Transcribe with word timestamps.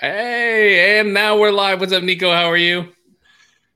Hey, 0.00 0.98
and 0.98 1.12
now 1.12 1.36
we're 1.36 1.50
live. 1.50 1.78
What's 1.78 1.92
up, 1.92 2.02
Nico? 2.02 2.32
How 2.32 2.46
are 2.46 2.56
you? 2.56 2.88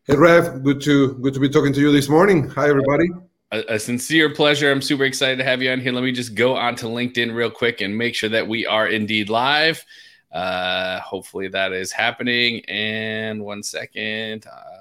Hey, 0.05 0.17
Rev. 0.17 0.63
Good 0.63 0.81
to 0.81 1.19
good 1.19 1.35
to 1.35 1.41
be 1.41 1.51
talking 1.51 1.75
to 1.75 1.81
you 1.81 1.93
this 1.93 2.09
morning. 2.09 2.49
Hi, 2.49 2.67
everybody. 2.67 3.11
A, 3.53 3.75
a, 3.75 3.79
sincere 3.79 4.33
pleasure. 4.33 4.73
I'm 4.73 4.81
super 4.81 5.05
excited 5.05 5.37
to 5.37 5.45
have 5.45 5.61
you 5.61 5.71
on 5.71 5.83
here. 5.83 5.93
Let 5.93 6.03
me 6.03 6.13
just 6.13 6.35
go 6.35 6.57
onto 6.57 6.87
LinkedIn 6.87 7.35
real 7.35 7.51
quick 7.51 7.83
and 7.83 7.99
make 7.99 8.15
sure 8.15 8.31
that 8.31 8.49
we 8.49 8.65
are 8.65 8.87
indeed 8.87 9.29
live. 9.29 9.85
Uh, 10.33 10.99
hopefully 11.01 11.49
that 11.49 11.73
is 11.73 11.93
happening. 11.93 12.65
And 12.69 13.45
one 13.45 13.63
second. 13.63 14.47
Uh, 14.47 14.75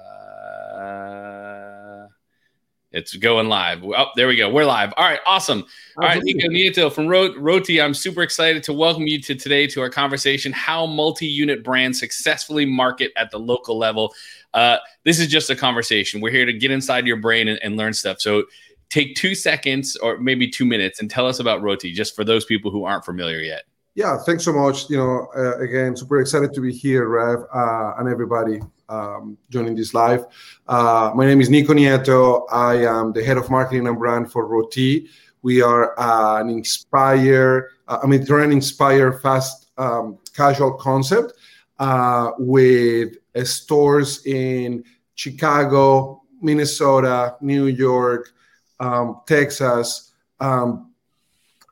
it's 2.94 3.16
going 3.16 3.48
live. 3.48 3.82
Oh, 3.84 4.06
there 4.14 4.28
we 4.28 4.36
go. 4.36 4.48
We're 4.48 4.64
live. 4.64 4.94
All 4.96 5.04
right, 5.04 5.18
awesome. 5.26 5.64
All 5.96 6.04
right, 6.04 6.22
Nico 6.22 6.48
Nieto 6.48 6.92
from 6.92 7.08
Roti. 7.08 7.82
I'm 7.82 7.92
super 7.92 8.22
excited 8.22 8.62
to 8.62 8.72
welcome 8.72 9.06
you 9.08 9.20
to 9.22 9.34
today 9.34 9.66
to 9.66 9.80
our 9.80 9.90
conversation: 9.90 10.52
how 10.52 10.86
multi-unit 10.86 11.64
brands 11.64 11.98
successfully 11.98 12.64
market 12.64 13.10
at 13.16 13.32
the 13.32 13.38
local 13.38 13.76
level. 13.76 14.14
Uh, 14.54 14.76
this 15.02 15.18
is 15.18 15.26
just 15.26 15.50
a 15.50 15.56
conversation. 15.56 16.20
We're 16.20 16.30
here 16.30 16.46
to 16.46 16.52
get 16.52 16.70
inside 16.70 17.06
your 17.06 17.16
brain 17.16 17.48
and, 17.48 17.58
and 17.64 17.76
learn 17.76 17.92
stuff. 17.92 18.20
So 18.20 18.44
take 18.90 19.16
two 19.16 19.34
seconds 19.34 19.96
or 19.96 20.18
maybe 20.18 20.48
two 20.48 20.64
minutes 20.64 21.00
and 21.00 21.10
tell 21.10 21.26
us 21.26 21.40
about 21.40 21.62
Roti, 21.62 21.92
just 21.92 22.14
for 22.14 22.22
those 22.22 22.44
people 22.44 22.70
who 22.70 22.84
aren't 22.84 23.04
familiar 23.04 23.40
yet. 23.40 23.64
Yeah, 23.96 24.18
thanks 24.24 24.44
so 24.44 24.52
much. 24.52 24.88
You 24.88 24.98
know, 24.98 25.28
uh, 25.36 25.58
again, 25.58 25.96
super 25.96 26.20
excited 26.20 26.52
to 26.54 26.60
be 26.60 26.72
here, 26.72 27.08
Rev, 27.08 27.40
uh, 27.52 27.94
and 27.98 28.08
everybody 28.08 28.60
um, 28.88 29.36
joining 29.50 29.74
this 29.74 29.94
live. 29.94 30.26
Uh, 30.66 31.12
my 31.14 31.26
name 31.26 31.40
is 31.40 31.50
Nico 31.50 31.72
Nieto. 31.72 32.44
I 32.50 32.84
am 32.84 33.12
the 33.12 33.24
head 33.24 33.36
of 33.36 33.50
marketing 33.50 33.86
and 33.86 33.98
brand 33.98 34.30
for 34.30 34.46
Roti. 34.46 35.08
We 35.42 35.62
are 35.62 35.98
uh, 35.98 36.40
an 36.40 36.48
inspire, 36.48 37.70
uh, 37.88 37.98
a 38.02 38.08
Mediterranean 38.08 38.52
inspire 38.52 39.12
fast 39.12 39.70
um, 39.76 40.18
casual 40.34 40.72
concept 40.74 41.34
uh, 41.78 42.30
with 42.38 43.16
uh, 43.34 43.44
stores 43.44 44.24
in 44.26 44.84
Chicago, 45.14 46.22
Minnesota, 46.40 47.36
New 47.40 47.66
York, 47.66 48.32
um, 48.80 49.20
Texas, 49.26 50.12
um, 50.40 50.92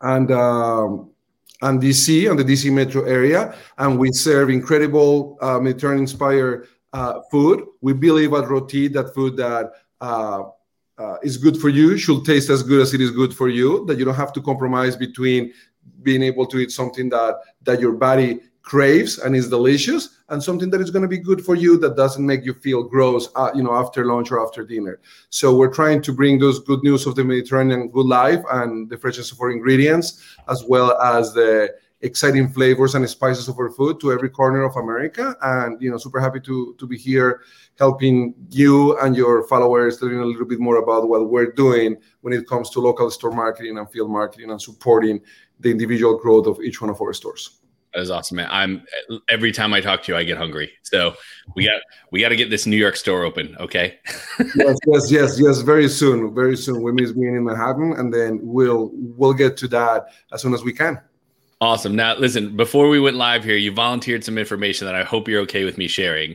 and 0.01 0.31
um, 0.31 1.11
and 1.63 1.81
DC, 1.81 2.29
and 2.29 2.39
the 2.39 2.45
DC 2.45 2.73
metro 2.73 3.05
area, 3.05 3.55
and 3.79 3.99
we 3.99 4.11
serve 4.13 4.51
incredible 4.51 5.39
uh, 5.41 5.61
Mediterranean 5.61 6.03
inspired 6.03 6.67
uh, 6.93 7.21
food. 7.31 7.65
We 7.81 7.93
believe 7.93 8.33
at 8.33 8.49
Roti 8.49 8.89
that 8.89 9.15
food 9.15 9.37
that 9.37 9.73
uh, 10.01 10.45
uh, 10.99 11.17
is 11.23 11.37
good 11.37 11.57
for 11.57 11.69
you 11.69 11.97
should 11.97 12.25
taste 12.25 12.51
as 12.51 12.63
good 12.63 12.81
as 12.81 12.95
it 12.95 13.01
is 13.01 13.11
good 13.11 13.35
for 13.35 13.49
you. 13.49 13.85
That 13.87 13.99
you 13.99 14.05
don't 14.05 14.15
have 14.15 14.33
to 14.35 14.43
compromise 14.43 14.97
between 14.97 15.53
being 16.03 16.23
able 16.23 16.47
to 16.47 16.59
eat 16.59 16.71
something 16.71 17.09
that 17.11 17.37
that 17.63 17.81
your 17.81 17.93
body 17.93 18.41
craves 18.63 19.19
and 19.19 19.35
is 19.35 19.49
delicious, 19.49 20.21
and 20.29 20.41
something 20.41 20.71
that 20.71 20.81
is 20.81 20.91
going 20.91 21.03
to 21.03 21.09
be 21.09 21.19
good 21.19 21.45
for 21.45 21.57
you 21.57 21.77
that 21.77 21.97
doesn't 21.97 22.25
make 22.25 22.45
you 22.45 22.55
feel 22.55 22.83
gross, 22.85 23.29
uh, 23.35 23.51
you 23.55 23.63
know, 23.63 23.75
after 23.75 24.05
lunch 24.05 24.31
or 24.31 24.41
after 24.41 24.65
dinner. 24.65 25.01
So 25.31 25.57
we're 25.57 25.75
trying 25.75 26.01
to 26.03 26.13
bring 26.13 26.39
those 26.39 26.61
good 26.61 26.83
news 26.85 27.05
of 27.07 27.17
the 27.17 27.25
Mediterranean 27.25 27.89
good 27.89 28.07
life 28.07 28.43
and 28.53 28.89
the 28.89 28.97
freshness 28.97 29.33
of 29.33 29.41
our 29.41 29.51
ingredients, 29.51 30.23
as 30.49 30.63
well 30.65 30.97
as 31.01 31.33
the 31.33 31.75
exciting 32.03 32.49
flavors 32.49 32.95
and 32.95 33.09
spices 33.09 33.49
of 33.49 33.59
our 33.59 33.71
food 33.71 34.01
to 34.01 34.13
every 34.13 34.29
corner 34.29 34.65
of 34.65 34.77
America. 34.77 35.37
And 35.41 35.81
you 35.81 35.91
know, 35.91 35.99
super 35.99 36.21
happy 36.21 36.41
to 36.41 36.75
to 36.79 36.87
be 36.87 36.99
here, 36.99 37.43
helping 37.79 38.35
you 38.51 38.99
and 38.99 39.17
your 39.17 39.47
followers 39.49 40.03
learn 40.03 40.21
a 40.21 40.27
little 40.27 40.47
bit 40.47 40.61
more 40.61 40.77
about 40.77 41.09
what 41.09 41.31
we're 41.31 41.53
doing 41.53 41.97
when 42.21 42.33
it 42.33 42.47
comes 42.47 42.71
to 42.71 42.81
local 42.81 43.11
store 43.11 43.33
marketing 43.33 43.79
and 43.79 43.91
field 43.91 44.11
marketing 44.11 44.51
and 44.51 44.61
supporting 44.61 45.21
the 45.61 45.71
individual 45.71 46.19
growth 46.19 46.47
of 46.47 46.61
each 46.61 46.81
one 46.81 46.91
of 46.91 47.01
our 47.01 47.13
stores. 47.13 47.61
That 47.95 48.01
is 48.01 48.11
awesome, 48.11 48.39
man. 48.39 48.49
I'm 48.51 48.85
every 49.29 49.53
time 49.53 49.75
I 49.75 49.81
talk 49.81 50.03
to 50.05 50.13
you, 50.13 50.19
I 50.19 50.25
get 50.25 50.39
hungry. 50.39 50.73
So 50.83 51.15
we 51.55 51.67
got 51.67 51.83
we 52.11 52.21
got 52.21 52.31
to 52.31 52.37
get 52.37 52.49
this 52.49 52.67
New 52.67 52.77
York 52.77 52.97
store 52.97 53.23
open, 53.23 53.55
okay? 53.61 53.99
yes, 54.57 54.79
yes, 54.87 55.11
yes, 55.11 55.39
yes. 55.39 55.61
Very 55.61 55.89
soon, 55.89 56.35
very 56.35 56.57
soon. 56.57 56.83
We 56.83 56.93
miss 56.93 57.13
being 57.13 57.37
in 57.37 57.45
Manhattan, 57.45 57.93
and 57.93 58.13
then 58.13 58.41
we'll 58.43 58.91
we'll 58.95 59.35
get 59.35 59.59
to 59.59 59.69
that 59.69 60.07
as 60.33 60.41
soon 60.41 60.55
as 60.55 60.65
we 60.65 60.73
can. 60.73 61.01
Awesome. 61.63 61.95
Now, 61.95 62.17
listen, 62.17 62.57
before 62.57 62.89
we 62.89 62.99
went 62.99 63.17
live 63.17 63.45
here, 63.45 63.57
you 63.57 63.71
volunteered 63.71 64.25
some 64.25 64.37
information 64.37 64.85
that 64.85 64.97
I 64.97 65.05
hope 65.05 65.29
you're 65.29 65.43
okay 65.43 65.63
with 65.63 65.79
me 65.79 65.87
sharing. 65.87 66.35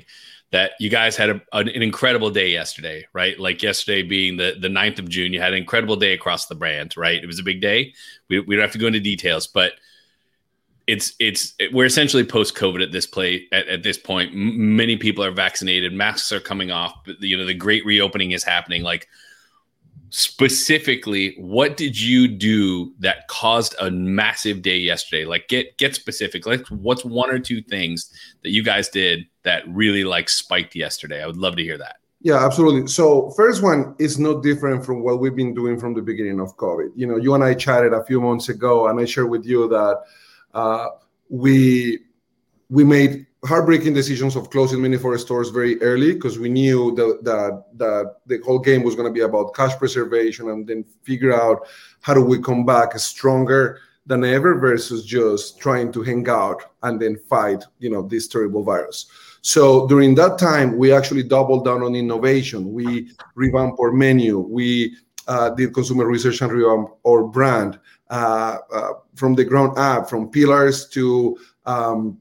That 0.52 0.72
you 0.80 0.90
guys 0.90 1.18
had 1.18 1.30
a, 1.30 1.42
an, 1.52 1.68
an, 1.68 1.82
incredible 1.82 2.30
day 2.30 2.50
yesterday, 2.50 3.06
right? 3.12 3.38
Like 3.38 3.62
yesterday 3.62 4.04
being 4.04 4.38
the, 4.38 4.56
the 4.58 4.70
9th 4.70 5.00
of 5.00 5.10
June, 5.10 5.34
you 5.34 5.42
had 5.42 5.52
an 5.52 5.58
incredible 5.58 5.98
day 5.98 6.14
across 6.14 6.46
the 6.46 6.56
brand, 6.56 6.96
right? 6.96 7.22
It 7.22 7.28
was 7.28 7.40
a 7.40 7.44
big 7.44 7.60
day. 7.60 7.94
We, 8.30 8.40
we 8.40 8.56
don't 8.56 8.62
have 8.62 8.72
to 8.72 8.78
go 8.78 8.88
into 8.88 9.02
details, 9.02 9.48
but 9.48 9.74
it's 10.88 11.14
it's 11.20 11.54
we're 11.74 11.86
essentially 11.86 12.24
post 12.24 12.56
COVID 12.56 12.82
at 12.82 12.94
this 12.94 13.06
play 13.06 13.50
at, 13.52 13.68
at 13.68 13.84
this 13.84 13.98
point. 13.98 14.32
M- 14.32 14.78
many 14.78 14.96
people 14.96 15.26
are 15.26 15.32
vaccinated, 15.32 15.92
masks 15.92 16.32
are 16.32 16.40
coming 16.40 16.72
off. 16.72 16.94
You 17.20 17.36
know, 17.36 17.46
the 17.46 17.54
great 17.54 17.86
reopening 17.86 18.32
is 18.32 18.46
happening. 18.46 18.82
Like 18.82 19.10
specifically 20.10 21.36
what 21.38 21.76
did 21.78 22.00
you 22.00 22.28
do 22.28 22.94
that 23.00 23.28
caused 23.28 23.76
a 23.80 23.92
massive 23.92 24.62
day 24.62 24.78
yesterday? 24.78 25.26
Like 25.26 25.48
get 25.48 25.78
get 25.78 25.96
specific. 25.96 26.46
Like 26.46 26.66
what's 26.68 27.04
one 27.04 27.30
or 27.30 27.40
two 27.40 27.62
things 27.62 28.12
that 28.44 28.52
you 28.52 28.64
guys 28.64 28.90
did 28.90 29.26
that 29.44 29.64
really 29.68 30.04
like 30.04 30.30
spiked 30.30 30.76
yesterday? 30.76 31.22
I 31.24 31.28
would 31.28 31.38
love 31.38 31.56
to 31.58 31.64
hear 31.64 31.78
that. 31.78 31.98
Yeah 32.22 32.44
absolutely. 32.46 32.88
So 32.88 33.32
first 33.32 33.62
one 33.62 33.96
is 34.00 34.18
not 34.18 34.44
different 34.44 34.86
from 34.86 35.04
what 35.04 35.20
we've 35.20 35.36
been 35.36 35.54
doing 35.54 35.80
from 35.80 35.94
the 35.94 36.02
beginning 36.02 36.40
of 36.40 36.56
covid. 36.58 36.92
You 36.96 37.08
know 37.08 37.18
you 37.18 37.34
and 37.34 37.44
i 37.44 37.54
chatted 37.54 37.94
a 37.94 38.04
few 38.04 38.22
months 38.22 38.50
ago 38.50 38.88
and 38.88 39.00
i 39.00 39.06
shared 39.06 39.30
with 39.30 39.46
you 39.46 39.68
that 39.70 40.02
uh, 40.54 40.88
we 41.30 42.00
we 42.70 42.84
made 42.84 43.26
heartbreaking 43.48 43.94
decisions 43.94 44.36
of 44.36 44.50
closing 44.50 44.82
many 44.82 44.98
our 44.98 45.18
stores 45.18 45.50
very 45.50 45.82
early 45.82 46.14
because 46.14 46.38
we 46.38 46.50
knew 46.50 46.94
that, 46.96 47.24
that 47.24 47.64
that 47.78 48.16
the 48.26 48.40
whole 48.46 48.60
game 48.60 48.84
was 48.84 48.96
going 48.96 49.08
to 49.08 49.14
be 49.14 49.22
about 49.22 49.56
cash 49.56 49.76
preservation 49.78 50.50
and 50.50 50.68
then 50.68 50.84
figure 51.04 51.34
out 51.34 51.66
how 52.02 52.14
do 52.14 52.22
we 52.22 52.42
come 52.42 52.66
back 52.66 52.98
stronger 53.00 53.80
than 54.06 54.24
ever 54.24 54.60
versus 54.60 55.06
just 55.06 55.60
trying 55.60 55.92
to 55.92 56.04
hang 56.04 56.28
out 56.30 56.62
and 56.84 57.02
then 57.02 57.18
fight 57.30 57.64
you 57.80 57.90
know 57.90 58.02
this 58.02 58.28
terrible 58.28 58.64
virus. 58.64 59.08
So 59.42 59.88
during 59.88 60.14
that 60.16 60.38
time 60.38 60.78
we 60.78 60.92
actually 60.92 61.24
doubled 61.24 61.66
down 61.66 61.82
on 61.84 61.96
innovation. 61.96 62.74
We 62.74 63.12
revamped 63.36 63.80
our 63.80 63.92
menu. 63.92 64.40
We 64.40 64.98
uh, 65.28 65.50
did 65.52 65.74
consumer 65.74 66.06
research 66.06 66.42
and 66.42 66.52
revamped 66.52 66.94
our 67.06 67.24
brand 67.24 67.80
uh, 68.10 68.58
uh, 68.72 68.94
from 69.16 69.36
the 69.36 69.44
ground 69.44 69.78
up 69.78 70.10
from 70.10 70.30
pillars 70.30 70.88
to 70.90 71.38
um, 71.66 72.18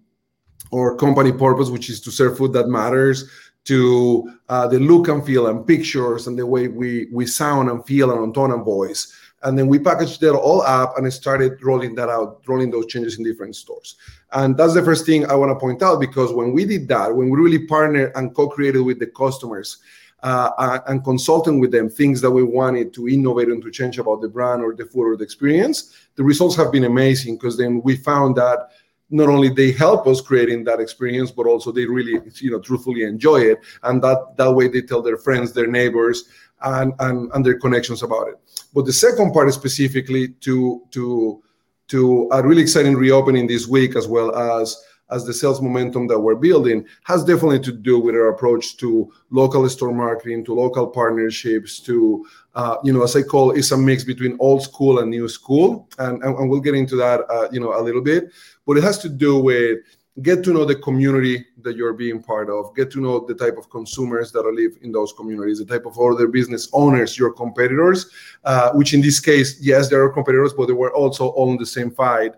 or 0.76 0.94
company 0.94 1.32
purpose, 1.32 1.70
which 1.70 1.88
is 1.88 2.02
to 2.02 2.10
serve 2.10 2.36
food 2.36 2.52
that 2.52 2.68
matters, 2.68 3.30
to 3.64 4.30
uh, 4.50 4.66
the 4.68 4.78
look 4.78 5.08
and 5.08 5.24
feel 5.24 5.46
and 5.46 5.66
pictures 5.66 6.26
and 6.26 6.38
the 6.38 6.44
way 6.44 6.68
we 6.68 7.08
we 7.10 7.24
sound 7.24 7.70
and 7.70 7.84
feel 7.86 8.10
and 8.10 8.20
on 8.20 8.30
tone 8.34 8.52
and 8.52 8.62
voice. 8.62 9.10
And 9.42 9.58
then 9.58 9.68
we 9.68 9.78
packaged 9.78 10.20
that 10.20 10.34
all 10.34 10.60
up 10.60 10.98
and 10.98 11.10
started 11.10 11.62
rolling 11.62 11.94
that 11.94 12.10
out, 12.10 12.42
rolling 12.46 12.70
those 12.70 12.86
changes 12.86 13.16
in 13.16 13.24
different 13.24 13.56
stores. 13.56 13.96
And 14.32 14.54
that's 14.54 14.74
the 14.74 14.82
first 14.82 15.06
thing 15.06 15.24
I 15.24 15.34
want 15.34 15.50
to 15.50 15.58
point 15.58 15.82
out 15.82 15.98
because 15.98 16.32
when 16.32 16.52
we 16.52 16.66
did 16.66 16.88
that, 16.88 17.14
when 17.14 17.30
we 17.30 17.38
really 17.38 17.66
partnered 17.66 18.12
and 18.14 18.34
co-created 18.34 18.82
with 18.82 18.98
the 18.98 19.06
customers 19.06 19.78
uh, 20.22 20.80
and 20.88 21.04
consulting 21.04 21.58
with 21.58 21.70
them 21.70 21.88
things 21.88 22.20
that 22.20 22.30
we 22.30 22.42
wanted 22.42 22.92
to 22.94 23.08
innovate 23.08 23.48
and 23.48 23.62
to 23.62 23.70
change 23.70 23.98
about 23.98 24.20
the 24.20 24.28
brand 24.28 24.62
or 24.62 24.74
the 24.74 24.84
food 24.84 25.06
or 25.06 25.16
the 25.16 25.24
experience, 25.24 25.76
the 26.16 26.24
results 26.24 26.56
have 26.56 26.70
been 26.70 26.84
amazing 26.84 27.36
because 27.36 27.56
then 27.56 27.80
we 27.82 27.96
found 27.96 28.36
that 28.36 28.70
not 29.10 29.28
only 29.28 29.48
they 29.48 29.72
help 29.72 30.06
us 30.06 30.20
creating 30.20 30.64
that 30.64 30.80
experience 30.80 31.30
but 31.30 31.46
also 31.46 31.70
they 31.70 31.86
really 31.86 32.20
you 32.40 32.50
know 32.50 32.60
truthfully 32.60 33.02
enjoy 33.02 33.40
it. 33.40 33.58
And 33.82 34.02
that 34.02 34.36
that 34.36 34.52
way 34.52 34.68
they 34.68 34.82
tell 34.82 35.02
their 35.02 35.16
friends 35.16 35.52
their 35.52 35.66
neighbors 35.66 36.24
and 36.62 36.92
and, 36.98 37.30
and 37.32 37.44
their 37.44 37.58
connections 37.58 38.02
about 38.02 38.28
it. 38.28 38.34
But 38.74 38.86
the 38.86 38.92
second 38.92 39.32
part 39.32 39.48
is 39.48 39.54
specifically 39.54 40.28
to 40.40 40.82
to 40.90 41.42
to 41.88 42.28
a 42.32 42.46
really 42.46 42.62
exciting 42.62 42.96
reopening 42.96 43.46
this 43.46 43.66
week 43.66 43.94
as 43.96 44.08
well 44.08 44.34
as 44.34 44.76
as 45.10 45.24
the 45.24 45.32
sales 45.32 45.60
momentum 45.60 46.06
that 46.08 46.18
we're 46.18 46.34
building 46.34 46.84
has 47.04 47.24
definitely 47.24 47.60
to 47.60 47.72
do 47.72 47.98
with 47.98 48.14
our 48.14 48.28
approach 48.28 48.76
to 48.78 49.12
local 49.30 49.68
store 49.68 49.94
marketing, 49.94 50.44
to 50.44 50.54
local 50.54 50.86
partnerships, 50.86 51.80
to 51.80 52.26
uh, 52.54 52.76
you 52.82 52.92
know, 52.92 53.02
as 53.02 53.14
I 53.14 53.22
call, 53.22 53.50
it's 53.50 53.70
a 53.72 53.76
mix 53.76 54.02
between 54.02 54.36
old 54.40 54.62
school 54.62 55.00
and 55.00 55.10
new 55.10 55.28
school, 55.28 55.88
and 55.98 56.22
and, 56.22 56.38
and 56.38 56.50
we'll 56.50 56.60
get 56.60 56.74
into 56.74 56.96
that, 56.96 57.20
uh, 57.30 57.48
you 57.52 57.60
know, 57.60 57.78
a 57.78 57.82
little 57.82 58.00
bit. 58.00 58.32
But 58.66 58.78
it 58.78 58.82
has 58.82 58.98
to 59.00 59.08
do 59.08 59.38
with 59.38 59.80
get 60.22 60.42
to 60.42 60.52
know 60.52 60.64
the 60.64 60.74
community 60.76 61.44
that 61.60 61.76
you're 61.76 61.92
being 61.92 62.22
part 62.22 62.48
of. 62.48 62.74
Get 62.74 62.90
to 62.92 63.00
know 63.00 63.20
the 63.20 63.34
type 63.34 63.58
of 63.58 63.68
consumers 63.68 64.32
that 64.32 64.42
live 64.42 64.78
in 64.80 64.92
those 64.92 65.12
communities 65.12 65.58
the 65.58 65.66
type 65.66 65.84
of 65.84 65.98
other 65.98 66.28
business 66.28 66.68
owners 66.72 67.18
your 67.18 67.32
competitors 67.32 68.10
uh, 68.44 68.72
which 68.72 68.94
in 68.94 69.00
this 69.02 69.20
case 69.20 69.60
yes 69.60 69.90
there 69.90 70.02
are 70.02 70.08
competitors 70.08 70.54
but 70.54 70.66
they 70.66 70.72
were 70.72 70.94
also 70.94 71.28
all 71.28 71.50
in 71.50 71.58
the 71.58 71.66
same 71.66 71.90
fight 71.90 72.34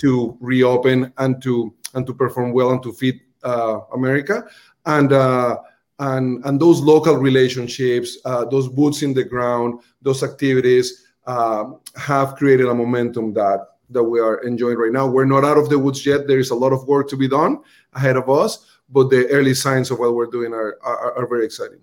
to 0.00 0.36
reopen 0.40 1.12
and 1.18 1.42
to 1.42 1.72
and 1.94 2.06
to 2.06 2.14
perform 2.14 2.52
well 2.52 2.70
and 2.70 2.82
to 2.82 2.92
feed 2.92 3.20
uh, 3.44 3.80
America. 3.92 4.44
And 4.86 5.12
uh, 5.12 5.58
and 5.98 6.44
and 6.44 6.60
those 6.60 6.80
local 6.80 7.16
relationships, 7.16 8.18
uh, 8.24 8.44
those 8.46 8.68
boots 8.68 9.02
in 9.02 9.14
the 9.14 9.24
ground, 9.24 9.80
those 10.02 10.22
activities 10.22 11.06
uh, 11.26 11.64
have 11.96 12.36
created 12.36 12.66
a 12.66 12.74
momentum 12.74 13.34
that 13.34 13.66
that 13.90 14.02
we 14.02 14.20
are 14.20 14.38
enjoying 14.38 14.78
right 14.78 14.92
now. 14.92 15.06
We're 15.06 15.24
not 15.24 15.44
out 15.44 15.58
of 15.58 15.68
the 15.68 15.78
woods 15.78 16.06
yet. 16.06 16.26
There 16.26 16.38
is 16.38 16.50
a 16.50 16.54
lot 16.54 16.72
of 16.72 16.86
work 16.86 17.08
to 17.10 17.16
be 17.16 17.28
done 17.28 17.58
ahead 17.92 18.16
of 18.16 18.30
us, 18.30 18.66
but 18.88 19.10
the 19.10 19.28
early 19.28 19.54
signs 19.54 19.90
of 19.90 19.98
what 19.98 20.14
we're 20.14 20.26
doing 20.26 20.54
are, 20.54 20.78
are, 20.82 21.18
are 21.18 21.26
very 21.26 21.44
exciting. 21.44 21.80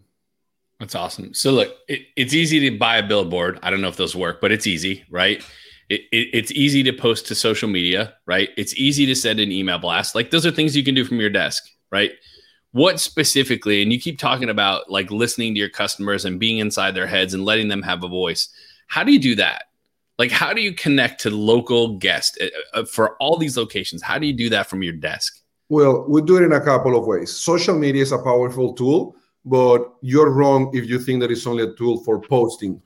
That's 0.79 0.95
awesome. 0.95 1.33
So 1.33 1.51
look, 1.51 1.75
it, 1.87 2.03
it's 2.15 2.33
easy 2.33 2.69
to 2.69 2.77
buy 2.77 2.97
a 2.97 3.03
billboard. 3.05 3.59
I 3.61 3.69
don't 3.71 3.81
know 3.81 3.87
if 3.89 3.97
those 3.97 4.15
work, 4.15 4.39
but 4.39 4.51
it's 4.51 4.67
easy, 4.67 5.03
right? 5.09 5.43
It, 5.89 6.01
it, 6.11 6.29
it's 6.33 6.51
easy 6.51 6.83
to 6.83 6.93
post 6.93 7.27
to 7.27 7.35
social 7.35 7.69
media, 7.69 8.13
right? 8.25 8.49
It's 8.57 8.75
easy 8.75 9.05
to 9.05 9.15
send 9.15 9.39
an 9.39 9.51
email 9.51 9.79
blast. 9.79 10.15
Like 10.15 10.31
those 10.31 10.45
are 10.45 10.51
things 10.51 10.75
you 10.75 10.83
can 10.83 10.95
do 10.95 11.05
from 11.05 11.19
your 11.19 11.29
desk, 11.29 11.63
right? 11.91 12.11
What 12.71 12.99
specifically, 12.99 13.81
and 13.81 13.91
you 13.93 13.99
keep 13.99 14.19
talking 14.19 14.49
about 14.49 14.91
like 14.91 15.09
listening 15.09 15.53
to 15.53 15.59
your 15.59 15.69
customers 15.69 16.25
and 16.25 16.39
being 16.39 16.57
inside 16.57 16.91
their 16.91 17.07
heads 17.07 17.33
and 17.33 17.45
letting 17.45 17.69
them 17.69 17.81
have 17.81 18.03
a 18.03 18.07
voice. 18.07 18.49
How 18.87 19.03
do 19.03 19.11
you 19.11 19.19
do 19.19 19.35
that? 19.35 19.63
Like, 20.19 20.31
how 20.31 20.51
do 20.53 20.61
you 20.61 20.73
connect 20.73 21.21
to 21.21 21.29
local 21.29 21.97
guests 21.97 22.37
uh, 22.41 22.47
uh, 22.79 22.85
for 22.85 23.15
all 23.17 23.37
these 23.37 23.55
locations? 23.55 24.01
How 24.01 24.17
do 24.17 24.25
you 24.25 24.33
do 24.33 24.49
that 24.49 24.67
from 24.67 24.81
your 24.83 24.93
desk? 24.93 25.39
Well, 25.69 26.05
we 26.07 26.21
do 26.21 26.37
it 26.37 26.43
in 26.43 26.53
a 26.53 26.61
couple 26.61 26.97
of 26.97 27.05
ways. 27.05 27.35
Social 27.35 27.77
media 27.77 28.01
is 28.01 28.11
a 28.11 28.17
powerful 28.17 28.73
tool, 28.73 29.15
but 29.45 29.93
you're 30.01 30.31
wrong 30.31 30.71
if 30.73 30.89
you 30.89 30.97
think 30.99 31.21
that 31.21 31.31
it's 31.31 31.45
only 31.45 31.63
a 31.63 31.73
tool 31.73 32.03
for 32.03 32.19
posting. 32.19 32.81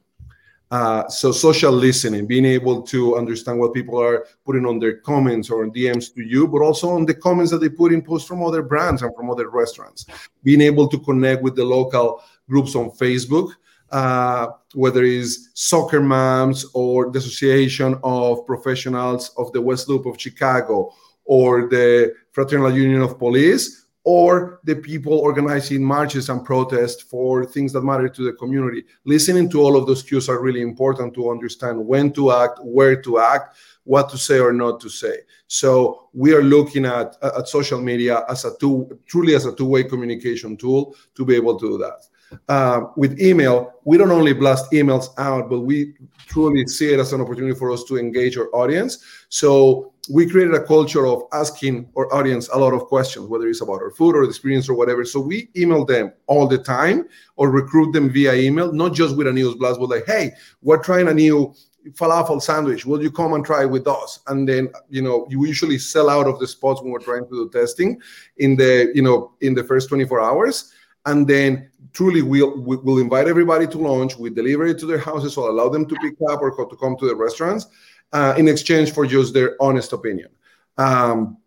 Uh, 0.72 1.06
so 1.10 1.34
social 1.34 1.72
listening, 1.72 2.26
being 2.26 2.46
able 2.46 2.82
to 2.82 3.18
understand 3.18 3.60
what 3.60 3.74
people 3.74 4.02
are 4.02 4.26
putting 4.46 4.66
on 4.66 4.80
their 4.80 4.98
comments 4.98 5.50
or 5.50 5.68
DMs 5.68 6.14
to 6.16 6.22
you, 6.22 6.48
but 6.48 6.62
also 6.62 6.90
on 6.92 7.06
the 7.06 7.14
comments 7.14 7.52
that 7.52 7.58
they 7.58 7.68
put 7.68 7.92
in 7.92 8.02
posts 8.02 8.26
from 8.26 8.42
other 8.42 8.64
brands 8.64 9.02
and 9.02 9.14
from 9.14 9.30
other 9.30 9.50
restaurants. 9.50 10.06
Being 10.44 10.62
able 10.62 10.88
to 10.88 10.98
connect 11.00 11.44
with 11.44 11.58
the 11.58 11.66
local 11.66 12.24
groups 12.48 12.74
on 12.76 12.90
Facebook, 12.92 13.52
uh, 13.92 14.48
whether 14.74 15.04
it's 15.04 15.50
Soccer 15.56 16.00
Moms 16.00 16.66
or 16.74 17.12
the 17.12 17.20
Association 17.20 18.00
of 18.02 18.46
Professionals 18.46 19.32
of 19.38 19.52
the 19.52 19.62
West 19.62 19.90
Loop 19.90 20.06
of 20.06 20.20
Chicago 20.20 20.94
or 21.26 21.68
the 21.68 22.14
Fraternal 22.32 22.74
Union 22.74 23.02
of 23.02 23.20
Police, 23.20 23.81
or 24.04 24.60
the 24.64 24.76
people 24.76 25.14
organizing 25.14 25.84
marches 25.84 26.30
and 26.30 26.44
protests 26.44 27.04
for 27.04 27.46
things 27.46 27.72
that 27.74 27.82
matter 27.82 28.10
to 28.10 28.24
the 28.24 28.34
community. 28.34 28.84
Listening 29.06 29.50
to 29.52 29.62
all 29.62 29.78
of 29.78 29.86
those 29.86 30.02
cues 30.02 30.28
are 30.28 30.42
really 30.42 30.62
important 30.62 31.14
to 31.14 31.30
understand 31.30 31.86
when 31.86 32.12
to 32.14 32.32
act, 32.32 32.60
where 32.64 33.00
to 33.00 33.20
act, 33.20 33.56
what 33.84 34.10
to 34.10 34.18
say 34.18 34.40
or 34.40 34.54
not 34.54 34.80
to 34.80 34.90
say. 34.90 35.20
So 35.48 36.10
we 36.14 36.34
are 36.34 36.42
looking 36.44 36.86
at, 36.86 37.16
at 37.22 37.48
social 37.48 37.80
media 37.80 38.24
as 38.28 38.46
a 38.46 38.58
two, 38.58 39.00
truly 39.06 39.36
as 39.36 39.46
a 39.46 39.56
two-way 39.56 39.84
communication 39.84 40.58
tool 40.58 40.96
to 41.16 41.26
be 41.26 41.36
able 41.36 41.60
to 41.60 41.70
do 41.72 41.78
that. 41.78 42.02
Uh, 42.48 42.82
with 42.96 43.20
email, 43.20 43.74
we 43.84 43.98
don't 43.98 44.12
only 44.12 44.34
blast 44.34 44.72
emails 44.72 45.10
out, 45.18 45.50
but 45.50 45.62
we 45.62 45.94
truly 46.28 46.66
see 46.68 46.94
it 46.94 47.00
as 47.00 47.14
an 47.14 47.22
opportunity 47.22 47.58
for 47.58 47.72
us 47.72 47.84
to 47.84 47.98
engage 47.98 48.38
our 48.38 48.48
audience. 48.54 49.04
So 49.30 49.94
we 50.10 50.28
created 50.28 50.54
a 50.54 50.64
culture 50.64 51.06
of 51.06 51.24
asking 51.34 51.90
our 51.96 52.12
audience 52.14 52.50
a 52.50 52.58
lot 52.58 52.74
of 52.74 52.86
questions, 52.86 53.28
whether 53.28 53.48
it's 53.48 53.62
about 53.62 53.82
our 53.82 53.92
food 53.92 54.16
or 54.16 54.24
experience 54.24 54.68
or 54.70 54.74
whatever. 54.74 55.06
So 55.06 55.20
we 55.20 55.50
email 55.56 55.86
them 55.86 56.14
all 56.28 56.48
the 56.48 56.58
time 56.58 57.08
or 57.36 57.50
recruit 57.50 57.92
them 57.92 58.10
via 58.10 58.34
email, 58.34 58.72
not 58.72 58.94
just 58.94 59.16
with 59.16 59.28
a 59.28 59.34
news 59.34 59.56
blast, 59.56 59.80
but 59.80 59.90
like, 59.90 60.06
hey, 60.06 60.32
we're 60.62 60.82
trying 60.82 61.08
a 61.08 61.14
new 61.14 61.54
falafel 61.90 62.42
sandwich. 62.42 62.86
Will 62.86 63.02
you 63.02 63.12
come 63.12 63.34
and 63.34 63.46
try 63.46 63.66
with 63.66 63.88
us? 63.88 64.20
And 64.28 64.48
then, 64.48 64.70
you 64.90 65.02
know, 65.02 65.28
you 65.30 65.46
usually 65.46 65.78
sell 65.78 66.10
out 66.10 66.28
of 66.28 66.40
the 66.40 66.48
spots 66.48 66.82
when 66.82 66.92
we're 66.92 67.00
trying 67.00 67.26
to 67.26 67.30
do 67.30 67.50
testing 67.50 68.00
in 68.38 68.56
the, 68.56 68.92
you 68.94 69.02
know, 69.02 69.34
in 69.42 69.54
the 69.54 69.64
first 69.64 69.90
24 69.90 70.22
hours. 70.22 70.74
And 71.06 71.28
then 71.28 71.70
truly 71.94 72.22
we'll, 72.22 72.60
we'll 72.60 73.00
invite 73.00 73.28
everybody 73.28 73.68
to 73.68 73.78
lunch. 73.78 74.18
We 74.18 74.30
deliver 74.30 74.66
it 74.68 74.80
to 74.80 74.86
their 74.86 75.00
houses 75.00 75.38
or 75.38 75.50
allow 75.50 75.70
them 75.70 75.86
to 75.88 75.96
pick 75.96 76.16
up 76.30 76.42
or 76.42 76.52
to 76.52 76.76
come 76.78 76.96
to 76.98 77.08
the 77.08 77.16
restaurants 77.16 77.68
uh, 78.14 78.36
in 78.38 78.48
exchange 78.48 78.94
for 78.94 79.06
just 79.06 79.34
their 79.34 79.56
honest 79.62 79.94
opinion. 79.94 80.30
Um, 80.78 81.38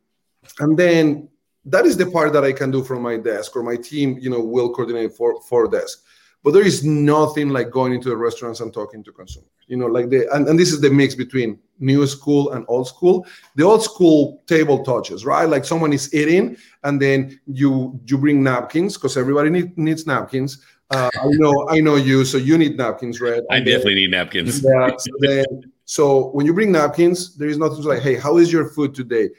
and 0.60 0.76
then 0.76 1.28
that 1.64 1.86
is 1.86 1.96
the 1.96 2.06
part 2.06 2.32
that 2.34 2.44
I 2.44 2.52
can 2.52 2.70
do 2.70 2.84
from 2.84 3.02
my 3.02 3.16
desk 3.16 3.56
or 3.56 3.62
my 3.62 3.76
team, 3.76 4.18
you 4.20 4.28
know, 4.28 4.40
will 4.40 4.74
coordinate 4.74 5.14
for, 5.14 5.40
for 5.42 5.66
desk. 5.68 6.04
But 6.44 6.52
there 6.52 6.66
is 6.66 6.84
nothing 6.84 7.48
like 7.48 7.70
going 7.70 7.94
into 7.94 8.10
the 8.10 8.16
restaurants 8.16 8.60
and 8.60 8.72
talking 8.72 9.02
to 9.04 9.12
consumers. 9.12 9.48
You 9.66 9.78
know, 9.78 9.86
like 9.86 10.10
the 10.10 10.28
and, 10.34 10.46
and 10.46 10.58
this 10.58 10.72
is 10.72 10.80
the 10.80 10.90
mix 10.90 11.14
between 11.14 11.58
new 11.80 12.06
school 12.06 12.52
and 12.52 12.66
old 12.68 12.86
school. 12.86 13.26
The 13.56 13.64
old 13.64 13.82
school 13.82 14.42
table 14.46 14.84
touches, 14.84 15.24
right? 15.24 15.48
Like 15.48 15.64
someone 15.64 15.94
is 15.94 16.12
eating 16.14 16.58
and 16.82 17.00
then 17.00 17.40
you 17.46 17.98
you 18.04 18.18
bring 18.18 18.42
napkins 18.42 18.98
because 18.98 19.16
everybody 19.16 19.48
need, 19.48 19.78
needs 19.78 20.06
napkins. 20.06 20.62
Uh, 20.90 21.08
I 21.18 21.28
know, 21.28 21.66
I 21.70 21.80
know 21.80 21.96
you, 21.96 22.26
so 22.26 22.36
you 22.36 22.58
need 22.58 22.76
napkins, 22.76 23.20
right? 23.20 23.42
I 23.50 23.56
and 23.56 23.66
definitely 23.66 23.94
then, 23.94 24.00
need 24.02 24.10
napkins. 24.10 24.62
Yeah. 24.62 24.90
So, 24.98 25.10
then, 25.20 25.72
so 25.86 26.28
when 26.32 26.44
you 26.44 26.52
bring 26.52 26.70
napkins, 26.70 27.36
there 27.36 27.48
is 27.48 27.56
nothing 27.56 27.82
like, 27.84 28.02
hey, 28.02 28.16
how 28.16 28.36
is 28.36 28.52
your 28.52 28.68
food 28.68 28.94
today? 28.94 29.30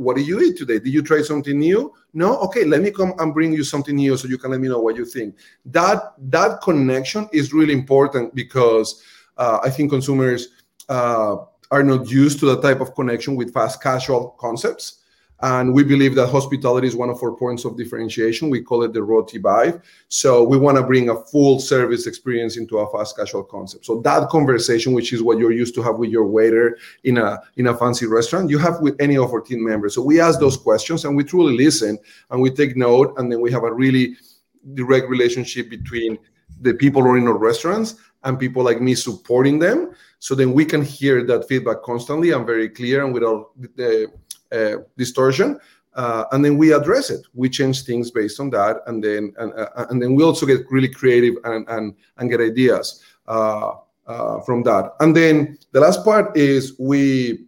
What 0.00 0.16
did 0.16 0.26
you 0.26 0.40
eat 0.40 0.56
today? 0.56 0.78
Did 0.78 0.94
you 0.94 1.02
try 1.02 1.20
something 1.20 1.58
new? 1.58 1.92
No. 2.14 2.38
Okay, 2.38 2.64
let 2.64 2.80
me 2.80 2.90
come 2.90 3.12
and 3.18 3.34
bring 3.34 3.52
you 3.52 3.62
something 3.62 3.94
new 3.94 4.16
so 4.16 4.28
you 4.28 4.38
can 4.38 4.50
let 4.50 4.58
me 4.58 4.66
know 4.66 4.80
what 4.80 4.96
you 4.96 5.04
think. 5.04 5.36
That 5.66 6.14
that 6.30 6.62
connection 6.62 7.28
is 7.34 7.52
really 7.52 7.74
important 7.74 8.34
because 8.34 9.04
uh, 9.36 9.58
I 9.62 9.68
think 9.68 9.90
consumers 9.90 10.48
uh, 10.88 11.36
are 11.70 11.82
not 11.82 12.10
used 12.10 12.40
to 12.40 12.46
that 12.46 12.62
type 12.62 12.80
of 12.80 12.94
connection 12.94 13.36
with 13.36 13.52
fast 13.52 13.82
casual 13.82 14.36
concepts. 14.40 14.99
And 15.42 15.72
we 15.74 15.84
believe 15.84 16.14
that 16.16 16.26
hospitality 16.28 16.86
is 16.86 16.94
one 16.94 17.08
of 17.08 17.22
our 17.22 17.32
points 17.32 17.64
of 17.64 17.76
differentiation. 17.76 18.50
We 18.50 18.62
call 18.62 18.82
it 18.82 18.92
the 18.92 19.02
roti 19.02 19.38
vibe. 19.38 19.82
So 20.08 20.44
we 20.44 20.58
want 20.58 20.76
to 20.76 20.82
bring 20.82 21.08
a 21.08 21.16
full 21.16 21.60
service 21.60 22.06
experience 22.06 22.56
into 22.56 22.78
a 22.78 22.90
fast 22.90 23.16
casual 23.16 23.44
concept. 23.44 23.86
So 23.86 24.00
that 24.02 24.28
conversation, 24.28 24.92
which 24.92 25.12
is 25.12 25.22
what 25.22 25.38
you're 25.38 25.52
used 25.52 25.74
to 25.76 25.82
have 25.82 25.96
with 25.96 26.10
your 26.10 26.26
waiter 26.26 26.76
in 27.04 27.18
a 27.18 27.40
in 27.56 27.68
a 27.68 27.76
fancy 27.76 28.06
restaurant, 28.06 28.50
you 28.50 28.58
have 28.58 28.80
with 28.80 28.96
any 29.00 29.16
of 29.16 29.32
our 29.32 29.40
team 29.40 29.64
members. 29.64 29.94
So 29.94 30.02
we 30.02 30.20
ask 30.20 30.40
those 30.40 30.56
questions 30.56 31.04
and 31.04 31.16
we 31.16 31.24
truly 31.24 31.56
listen 31.56 31.98
and 32.30 32.42
we 32.42 32.50
take 32.50 32.76
note, 32.76 33.14
and 33.16 33.32
then 33.32 33.40
we 33.40 33.50
have 33.50 33.64
a 33.64 33.72
really 33.72 34.16
direct 34.74 35.08
relationship 35.08 35.70
between 35.70 36.18
the 36.60 36.74
people 36.74 37.02
running 37.02 37.26
our 37.26 37.38
restaurants 37.38 37.94
and 38.24 38.38
people 38.38 38.62
like 38.62 38.80
me 38.80 38.94
supporting 38.94 39.58
them. 39.58 39.94
So 40.18 40.34
then 40.34 40.52
we 40.52 40.66
can 40.66 40.82
hear 40.82 41.24
that 41.24 41.48
feedback 41.48 41.82
constantly 41.82 42.32
and 42.32 42.44
very 42.44 42.68
clear 42.68 43.02
and 43.04 43.14
without 43.14 43.52
the 43.76 44.12
distortion. 44.96 45.58
Uh, 45.94 46.24
and 46.32 46.44
then 46.44 46.56
we 46.56 46.72
address 46.72 47.10
it. 47.10 47.26
We 47.34 47.48
change 47.48 47.82
things 47.82 48.10
based 48.10 48.38
on 48.38 48.50
that, 48.50 48.82
and 48.86 49.02
then 49.02 49.32
and, 49.38 49.52
uh, 49.54 49.86
and 49.90 50.00
then 50.00 50.14
we 50.14 50.22
also 50.22 50.46
get 50.46 50.70
really 50.70 50.88
creative 50.88 51.34
and 51.44 51.68
and, 51.68 51.94
and 52.18 52.30
get 52.30 52.40
ideas 52.40 53.02
uh, 53.26 53.72
uh, 54.06 54.40
from 54.42 54.62
that. 54.62 54.92
And 55.00 55.16
then 55.16 55.58
the 55.72 55.80
last 55.80 56.04
part 56.04 56.36
is 56.36 56.78
we 56.78 57.46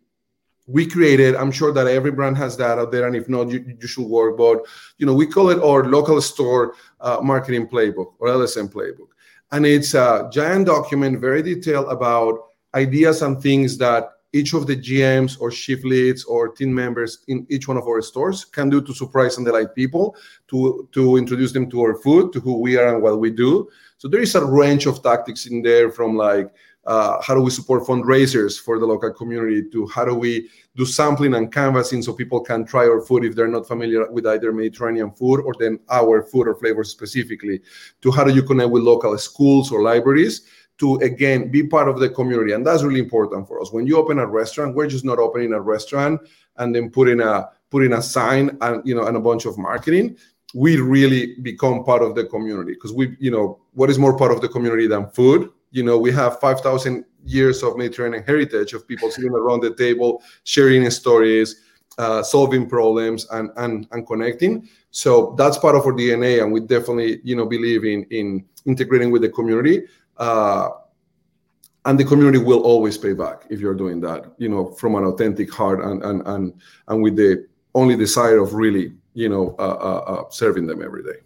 we 0.66 0.87
created. 0.87 1.37
I'm 1.37 1.52
sure 1.52 1.72
that 1.72 1.87
every 1.87 2.10
brand 2.10 2.37
has 2.38 2.56
that 2.56 2.78
out 2.78 2.90
there, 2.90 3.06
and 3.06 3.14
if 3.14 3.28
not, 3.28 3.48
you, 3.48 3.64
you 3.81 3.87
should 3.87 4.06
work. 4.06 4.37
But 4.37 4.62
you 4.98 5.06
know, 5.06 5.14
we 5.14 5.26
call 5.26 5.50
it 5.50 5.62
our 5.62 5.84
local 5.84 6.20
store 6.20 6.74
uh, 7.00 7.19
marketing 7.22 7.69
playbook 7.69 8.15
or 8.19 8.29
LSM 8.29 8.72
playbook, 8.72 9.10
and 9.53 9.65
it's 9.65 9.94
a 9.94 10.29
giant 10.32 10.67
document, 10.67 11.20
very 11.20 11.43
detailed 11.43 11.88
about 11.93 12.41
ideas 12.74 13.22
and 13.22 13.41
things 13.41 13.79
that 13.79 14.10
each 14.32 14.55
of 14.55 14.67
the 14.67 14.77
GMs 14.77 15.39
or 15.41 15.51
shift 15.51 15.84
leads 15.84 16.24
or 16.24 16.48
team 16.48 16.74
members 16.74 17.19
in 17.29 17.46
each 17.51 17.69
one 17.69 17.77
of 17.77 17.84
our 17.84 18.01
stores 18.01 18.44
can 18.44 18.70
do 18.70 18.81
to 18.81 18.94
surprise 18.94 19.36
and 19.36 19.46
delight 19.46 19.74
people, 19.74 20.17
to, 20.48 20.89
to 20.93 21.17
introduce 21.17 21.53
them 21.53 21.70
to 21.70 21.81
our 21.82 21.96
food, 21.96 22.32
to 22.32 22.41
who 22.41 22.58
we 22.58 22.77
are 22.77 22.94
and 22.94 23.03
what 23.03 23.20
we 23.20 23.31
do. 23.31 23.69
So 23.98 24.08
there 24.08 24.22
is 24.22 24.34
a 24.34 24.44
range 24.44 24.86
of 24.86 25.03
tactics 25.03 25.46
in 25.46 25.62
there 25.62 25.91
from 25.91 26.17
like 26.17 26.53
uh, 26.84 27.22
how 27.22 27.34
do 27.34 27.41
we 27.41 27.51
support 27.51 27.84
fundraisers 27.84 28.60
for 28.60 28.79
the 28.79 28.86
local 28.86 29.12
community 29.12 29.62
to 29.70 29.86
how 29.86 30.05
do 30.05 30.15
we 30.15 30.48
do 30.74 30.84
sampling 30.84 31.34
and 31.34 31.53
canvassing 31.53 32.03
so 32.03 32.12
people 32.12 32.41
can 32.41 32.65
try 32.65 32.82
our 32.89 33.01
food 33.01 33.24
if 33.24 33.36
they're 33.36 33.46
not 33.46 33.69
familiar 33.69 34.10
with 34.10 34.27
either 34.27 34.53
Mediterranean 34.53 35.12
food 35.12 35.41
or 35.43 35.55
then 35.60 35.79
our 35.91 36.22
food 36.24 36.48
or 36.48 36.56
flavors 36.56 36.91
specifically, 36.91 37.60
to 38.01 38.10
how 38.10 38.24
do 38.24 38.32
you 38.32 38.43
connect 38.43 38.70
with 38.70 38.82
local 38.82 39.17
schools 39.19 39.70
or 39.70 39.82
libraries 39.82 40.43
to 40.82 40.96
again 40.96 41.48
be 41.48 41.62
part 41.62 41.89
of 41.89 42.01
the 42.01 42.08
community. 42.10 42.53
And 42.53 42.67
that's 42.67 42.82
really 42.82 42.98
important 42.98 43.46
for 43.46 43.62
us. 43.62 43.72
When 43.72 43.86
you 43.86 43.96
open 43.96 44.19
a 44.19 44.27
restaurant 44.27 44.74
we're 44.74 44.89
just 44.89 45.05
not 45.05 45.20
opening 45.20 45.53
a 45.53 45.60
restaurant 45.60 46.20
and 46.56 46.74
then 46.74 46.91
putting 46.91 47.20
a 47.20 47.48
putting 47.70 47.93
a 47.93 48.03
sign 48.03 48.58
and 48.60 48.82
you 48.84 48.93
know 48.93 49.05
and 49.06 49.17
a 49.17 49.20
bunch 49.20 49.46
of 49.46 49.56
marketing. 49.56 50.17
We 50.55 50.77
really 50.79 51.36
become 51.41 51.84
part 51.84 52.03
of 52.03 52.17
the 52.17 52.24
community 52.24 52.72
because 52.72 52.93
we 52.93 53.17
you 53.20 53.31
know 53.31 53.60
what 53.74 53.91
is 53.91 53.98
more 53.98 54.17
part 54.19 54.32
of 54.32 54.41
the 54.41 54.48
community 54.48 54.89
than 54.89 55.08
food? 55.10 55.51
You 55.70 55.84
know 55.84 55.96
we 55.96 56.10
have 56.10 56.41
5000 56.41 57.05
years 57.24 57.62
of 57.62 57.77
mediterranean 57.77 58.24
heritage 58.24 58.72
of 58.72 58.89
people 58.89 59.08
sitting 59.08 59.31
around 59.31 59.60
the 59.60 59.72
table 59.77 60.20
sharing 60.43 60.91
stories 60.91 61.62
uh, 61.98 62.22
solving 62.24 62.69
problems 62.69 63.29
and, 63.31 63.51
and 63.56 63.86
and 63.93 64.05
connecting. 64.05 64.69
So 64.91 65.36
that's 65.39 65.58
part 65.58 65.77
of 65.77 65.86
our 65.86 65.93
dna 65.93 66.43
and 66.43 66.53
we 66.53 66.58
definitely 66.58 67.20
you 67.22 67.36
know 67.36 67.46
believe 67.46 67.84
in 67.84 68.03
in 68.10 68.44
integrating 68.67 69.10
with 69.10 69.22
the 69.22 69.29
community 69.29 69.84
uh, 70.19 70.70
and 71.84 71.98
the 71.98 72.04
community 72.04 72.38
will 72.38 72.60
always 72.60 72.96
pay 72.96 73.12
back 73.12 73.42
if 73.50 73.60
you're 73.60 73.74
doing 73.74 74.00
that 74.00 74.32
you 74.38 74.48
know 74.48 74.72
from 74.72 74.94
an 74.94 75.04
authentic 75.04 75.52
heart 75.52 75.82
and 75.82 76.02
and 76.04 76.26
and, 76.26 76.54
and 76.88 77.02
with 77.02 77.16
the 77.16 77.46
only 77.74 77.96
desire 77.96 78.38
of 78.38 78.54
really 78.54 78.92
you 79.14 79.28
know 79.28 79.54
uh, 79.58 79.62
uh, 79.62 80.12
uh 80.12 80.31
serving 80.31 80.66
them 80.66 80.82
every 80.82 81.02
day 81.02 81.19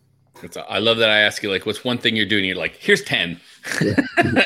it's, 0.42 0.56
I 0.56 0.78
love 0.78 0.98
that 0.98 1.10
I 1.10 1.20
ask 1.20 1.42
you 1.42 1.50
like, 1.50 1.66
what's 1.66 1.84
one 1.84 1.98
thing 1.98 2.16
you're 2.16 2.26
doing? 2.26 2.44
You're 2.44 2.56
like, 2.56 2.76
here's 2.76 3.02
ten, 3.02 3.40
yeah. 3.80 3.94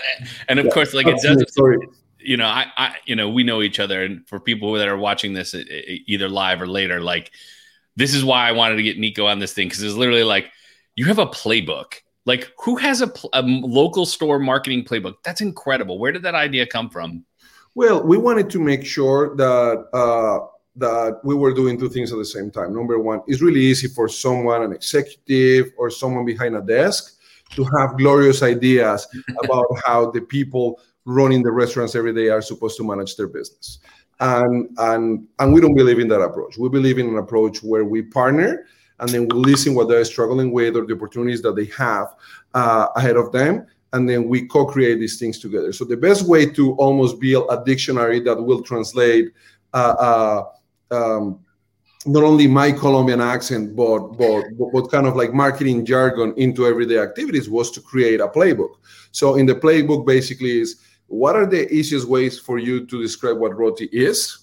and 0.49 0.59
of 0.59 0.66
yeah. 0.66 0.70
course, 0.70 0.94
like 0.94 1.06
it 1.06 1.18
does. 1.23 1.44
Sorry. 1.52 1.78
you 2.18 2.37
know, 2.37 2.47
I, 2.47 2.66
I, 2.76 2.94
you 3.06 3.16
know, 3.16 3.28
we 3.28 3.42
know 3.42 3.62
each 3.62 3.80
other, 3.80 4.04
and 4.04 4.26
for 4.28 4.38
people 4.38 4.73
that 4.75 4.88
are 4.88 4.97
watching 4.97 5.32
this 5.32 5.54
either 5.54 6.28
live 6.28 6.62
or 6.62 6.66
later, 6.66 7.00
like 7.00 7.32
this 7.97 8.14
is 8.14 8.25
why 8.25 8.49
I 8.49 8.52
wanted 8.52 8.76
to 8.76 8.82
get 8.82 8.99
Nico 8.99 9.26
on 9.26 9.38
this 9.38 9.52
thing 9.52 9.68
because 9.68 9.82
it's 9.82 9.94
literally 9.94 10.25
like 10.25 10.50
you 10.94 11.06
have 11.06 11.18
a 11.18 11.26
playbook. 11.26 11.94
Like, 12.27 12.53
who 12.59 12.77
has 12.77 13.03
a, 13.03 13.12
a 13.33 13.43
local 13.43 14.07
store 14.07 14.39
marketing 14.39 14.85
playbook? 14.85 15.15
That's 15.25 15.41
incredible. 15.41 15.99
Where 15.99 16.12
did 16.12 16.23
that 16.23 16.35
idea 16.35 16.67
come 16.67 16.91
from? 16.91 17.25
Well, 17.75 18.03
we 18.03 18.19
wanted 18.19 18.50
to 18.50 18.59
make 18.61 18.85
sure 18.85 19.35
that 19.37 19.87
uh, 19.93 20.47
that 20.77 21.21
we 21.25 21.35
were 21.35 21.53
doing 21.53 21.79
two 21.79 21.89
things 21.89 22.12
at 22.12 22.19
the 22.19 22.25
same 22.25 22.50
time. 22.50 22.75
Number 22.75 22.99
one, 22.99 23.23
it's 23.27 23.41
really 23.41 23.61
easy 23.61 23.89
for 23.89 24.09
someone, 24.09 24.62
an 24.62 24.73
executive 24.73 25.73
or 25.77 25.91
someone 25.91 26.25
behind 26.25 26.57
a 26.57 26.62
desk, 26.62 27.19
to 27.50 27.67
have 27.79 27.97
glorious 27.99 28.43
ideas 28.43 29.07
about 29.45 29.67
how 29.85 30.11
the 30.11 30.21
people 30.21 30.81
running 31.05 31.43
the 31.43 31.50
restaurants 31.50 31.95
every 31.95 32.12
day 32.12 32.29
are 32.29 32.43
supposed 32.43 32.77
to 32.77 32.85
manage 32.85 33.17
their 33.17 33.27
business. 33.29 33.79
And, 34.21 34.69
and, 34.79 35.27
and 35.39 35.53
we 35.53 35.61
don't 35.61 35.75
believe 35.75 35.99
in 35.99 36.09
that 36.09 36.21
approach. 36.21 36.59
We 36.59 36.69
believe 36.69 36.99
in 36.99 37.09
an 37.09 37.19
approach 37.19 37.62
where 37.62 37.85
we 37.85 38.03
partner 38.03 38.67
and 39.00 39.09
then 39.09 39.28
we 39.28 39.35
listen 39.35 39.75
what 39.75 39.88
they're 39.88 40.04
struggling 40.04 40.52
with 40.52 40.76
or 40.76 40.87
the 40.87 40.95
opportunities 40.95 41.42
that 41.42 41.57
they 41.57 41.66
have 41.66 42.14
uh, 42.54 42.88
ahead 42.97 43.16
of 43.16 43.33
them. 43.33 43.66
And 43.92 44.09
then 44.09 44.28
we 44.28 44.47
co 44.47 44.66
create 44.66 45.00
these 45.00 45.19
things 45.19 45.38
together. 45.38 45.73
So, 45.73 45.85
the 45.85 45.97
best 45.97 46.23
way 46.23 46.47
to 46.47 46.75
almost 46.75 47.19
build 47.19 47.47
a 47.50 47.62
dictionary 47.64 48.21
that 48.21 48.40
will 48.40 48.62
translate 48.62 49.33
uh, 49.75 50.45
uh, 50.90 50.95
um, 50.95 51.40
not 52.07 52.23
only 52.23 52.47
my 52.47 52.73
Colombian 52.73 53.21
accent, 53.21 53.75
but, 53.75 54.16
but 54.16 54.45
but 54.73 54.90
kind 54.90 55.07
of 55.07 55.16
like 55.16 55.35
marketing 55.35 55.85
jargon 55.85 56.33
into 56.37 56.66
everyday 56.66 56.99
activities 56.99 57.50
was 57.50 57.71
to 57.73 57.80
create 57.80 58.21
a 58.21 58.28
playbook. 58.28 58.76
So 59.12 59.35
in 59.35 59.45
the 59.45 59.54
playbook, 59.54 60.07
basically 60.07 60.61
is 60.61 60.80
what 61.09 61.35
are 61.35 61.47
the 61.47 61.69
easiest 61.73 62.07
ways 62.07 62.38
for 62.38 62.59
you 62.59 62.87
to 62.87 63.02
describe 63.02 63.38
what 63.38 63.59
roti 63.59 63.87
is? 63.87 64.39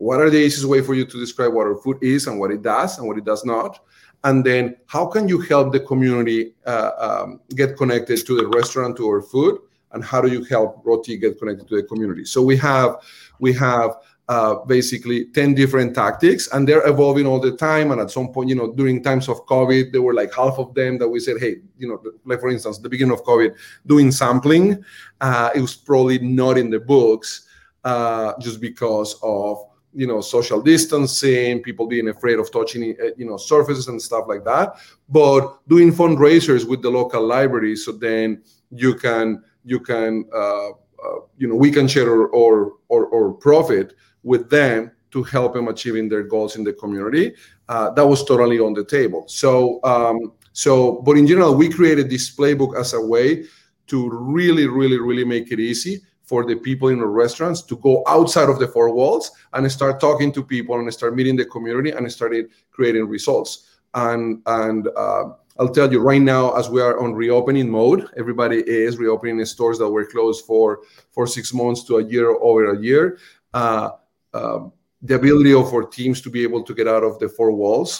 What 0.00 0.18
are 0.18 0.30
the 0.30 0.38
easiest 0.38 0.64
way 0.64 0.80
for 0.80 0.94
you 0.94 1.04
to 1.04 1.20
describe 1.20 1.52
what 1.52 1.66
our 1.66 1.76
food 1.76 1.98
is 2.00 2.26
and 2.26 2.40
what 2.40 2.50
it 2.50 2.62
does 2.62 2.96
and 2.96 3.06
what 3.06 3.18
it 3.18 3.24
does 3.26 3.44
not? 3.44 3.80
And 4.24 4.42
then 4.42 4.76
how 4.86 5.04
can 5.04 5.28
you 5.28 5.38
help 5.40 5.74
the 5.74 5.80
community 5.80 6.54
uh, 6.64 6.92
um, 6.98 7.40
get 7.54 7.76
connected 7.76 8.24
to 8.26 8.34
the 8.34 8.46
restaurant, 8.46 8.96
to 8.96 9.06
our 9.06 9.20
food? 9.20 9.58
And 9.92 10.02
how 10.02 10.22
do 10.22 10.28
you 10.32 10.42
help 10.44 10.80
roti 10.86 11.18
get 11.18 11.38
connected 11.38 11.68
to 11.68 11.76
the 11.76 11.82
community? 11.82 12.24
So 12.24 12.40
we 12.40 12.56
have 12.56 12.96
we 13.40 13.52
have 13.52 13.96
uh, 14.30 14.64
basically 14.64 15.26
10 15.26 15.52
different 15.54 15.94
tactics 15.94 16.48
and 16.52 16.66
they're 16.66 16.86
evolving 16.88 17.26
all 17.26 17.38
the 17.38 17.54
time 17.56 17.90
and 17.90 18.00
at 18.00 18.10
some 18.10 18.32
point 18.32 18.48
you 18.48 18.54
know 18.54 18.72
during 18.72 19.02
times 19.02 19.28
of 19.28 19.44
covid 19.46 19.90
there 19.90 20.02
were 20.02 20.14
like 20.14 20.32
half 20.32 20.56
of 20.56 20.72
them 20.72 20.98
that 20.98 21.08
we 21.08 21.18
said 21.18 21.36
hey 21.40 21.56
you 21.78 21.88
know 21.88 22.00
like 22.24 22.38
for 22.38 22.48
instance 22.48 22.78
the 22.78 22.88
beginning 22.88 23.12
of 23.12 23.24
covid 23.24 23.56
doing 23.88 24.12
sampling 24.12 24.84
uh, 25.20 25.50
it 25.52 25.60
was 25.60 25.74
probably 25.74 26.20
not 26.20 26.56
in 26.56 26.70
the 26.70 26.78
books 26.78 27.48
uh, 27.82 28.32
just 28.38 28.60
because 28.60 29.18
of 29.24 29.64
you 29.92 30.06
know 30.06 30.20
social 30.20 30.60
distancing 30.62 31.62
people 31.62 31.86
being 31.86 32.08
afraid 32.08 32.38
of 32.38 32.50
touching 32.52 32.96
uh, 33.02 33.08
you 33.16 33.26
know 33.26 33.36
surfaces 33.36 33.88
and 33.88 34.00
stuff 34.00 34.24
like 34.28 34.44
that 34.44 34.76
but 35.08 35.58
doing 35.68 35.92
fundraisers 35.92 36.68
with 36.68 36.80
the 36.80 36.90
local 36.90 37.26
library 37.26 37.74
so 37.74 37.90
then 37.92 38.42
you 38.70 38.94
can 38.94 39.42
you 39.64 39.80
can 39.80 40.24
uh, 40.34 40.70
uh, 40.70 41.20
you 41.38 41.48
know 41.48 41.54
we 41.54 41.70
can 41.70 41.88
share 41.88 42.08
or 42.08 42.28
or, 42.28 42.74
or, 42.88 43.06
or 43.06 43.32
profit 43.32 43.94
with 44.22 44.48
them 44.50 44.90
to 45.10 45.22
help 45.24 45.54
them 45.54 45.68
achieving 45.68 46.08
their 46.08 46.22
goals 46.22 46.56
in 46.56 46.64
the 46.64 46.72
community. 46.72 47.34
Uh, 47.68 47.90
that 47.90 48.06
was 48.06 48.24
totally 48.24 48.60
on 48.60 48.72
the 48.72 48.84
table. 48.84 49.24
So, 49.26 49.80
um, 49.82 50.32
so, 50.52 51.02
but 51.02 51.16
in 51.16 51.26
general, 51.26 51.54
we 51.54 51.68
created 51.68 52.08
this 52.08 52.34
playbook 52.34 52.78
as 52.78 52.92
a 52.92 53.00
way 53.00 53.44
to 53.88 54.08
really, 54.08 54.66
really, 54.66 54.98
really 54.98 55.24
make 55.24 55.50
it 55.50 55.58
easy 55.58 56.00
for 56.30 56.46
the 56.46 56.54
people 56.54 56.90
in 56.90 57.00
the 57.00 57.12
restaurants 57.24 57.60
to 57.60 57.76
go 57.78 58.04
outside 58.06 58.48
of 58.48 58.60
the 58.60 58.68
four 58.68 58.88
walls 58.98 59.32
and 59.52 59.70
start 59.72 59.98
talking 59.98 60.30
to 60.30 60.44
people 60.44 60.78
and 60.78 60.94
start 60.94 61.16
meeting 61.16 61.34
the 61.34 61.44
community 61.44 61.90
and 61.90 62.10
started 62.12 62.44
creating 62.70 63.08
results. 63.08 63.50
And 63.94 64.40
and 64.46 64.86
uh, 64.96 65.24
I'll 65.58 65.74
tell 65.78 65.90
you 65.92 66.00
right 66.00 66.22
now, 66.22 66.44
as 66.60 66.70
we 66.70 66.80
are 66.80 67.00
on 67.02 67.14
reopening 67.14 67.68
mode, 67.68 68.08
everybody 68.16 68.58
is 68.84 68.96
reopening 68.96 69.38
the 69.38 69.44
stores 69.44 69.78
that 69.78 69.90
were 69.90 70.06
closed 70.06 70.44
for 70.44 70.66
for 71.10 71.26
six 71.26 71.52
months 71.52 71.82
to 71.86 71.96
a 71.96 72.04
year 72.04 72.28
over 72.30 72.74
a 72.74 72.78
year. 72.78 73.18
Uh, 73.52 73.90
um, 74.32 74.72
the 75.02 75.16
ability 75.16 75.52
of 75.52 75.74
our 75.74 75.82
teams 75.98 76.20
to 76.20 76.30
be 76.30 76.44
able 76.44 76.62
to 76.62 76.72
get 76.74 76.86
out 76.86 77.02
of 77.02 77.18
the 77.18 77.28
four 77.28 77.50
walls. 77.50 77.90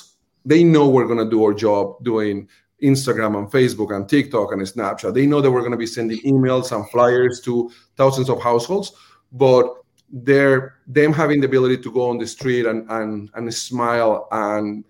They 0.45 0.63
know 0.63 0.89
we're 0.89 1.11
going 1.13 1.25
to 1.25 1.35
do 1.37 1.43
our 1.47 1.55
job 1.67 2.05
doing 2.05 2.49
Instagram 2.83 3.39
and 3.39 3.51
Facebook 3.51 3.95
and 3.95 4.09
TikTok 4.09 4.53
and 4.53 4.63
Snapchat. 4.63 5.15
They 5.15 5.27
know 5.27 5.41
that 5.41 5.51
we're 5.51 5.61
going 5.61 5.73
to 5.73 5.79
be 5.79 5.87
sending 5.87 6.19
emails 6.21 6.75
and 6.75 6.89
flyers 6.91 7.41
to 7.43 7.71
thousands 7.97 8.29
of 8.29 8.43
households, 8.43 8.93
but 9.33 9.75
they're 10.13 10.77
them 10.87 11.13
having 11.13 11.41
the 11.41 11.47
ability 11.47 11.79
to 11.79 11.93
go 11.93 12.11
on 12.11 12.19
the 12.19 12.27
street 12.27 12.67
and 12.67 12.91
and, 12.91 13.31
and 13.35 13.53
smile 13.55 14.29
and 14.33 14.85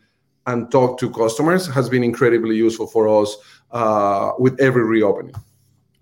and 0.46 0.70
talk 0.70 0.98
to 0.98 1.10
customers 1.10 1.66
has 1.66 1.88
been 1.88 2.02
incredibly 2.02 2.56
useful 2.56 2.86
for 2.86 3.22
us 3.22 3.36
uh, 3.72 4.32
with 4.38 4.58
every 4.60 4.84
reopening. 4.84 5.34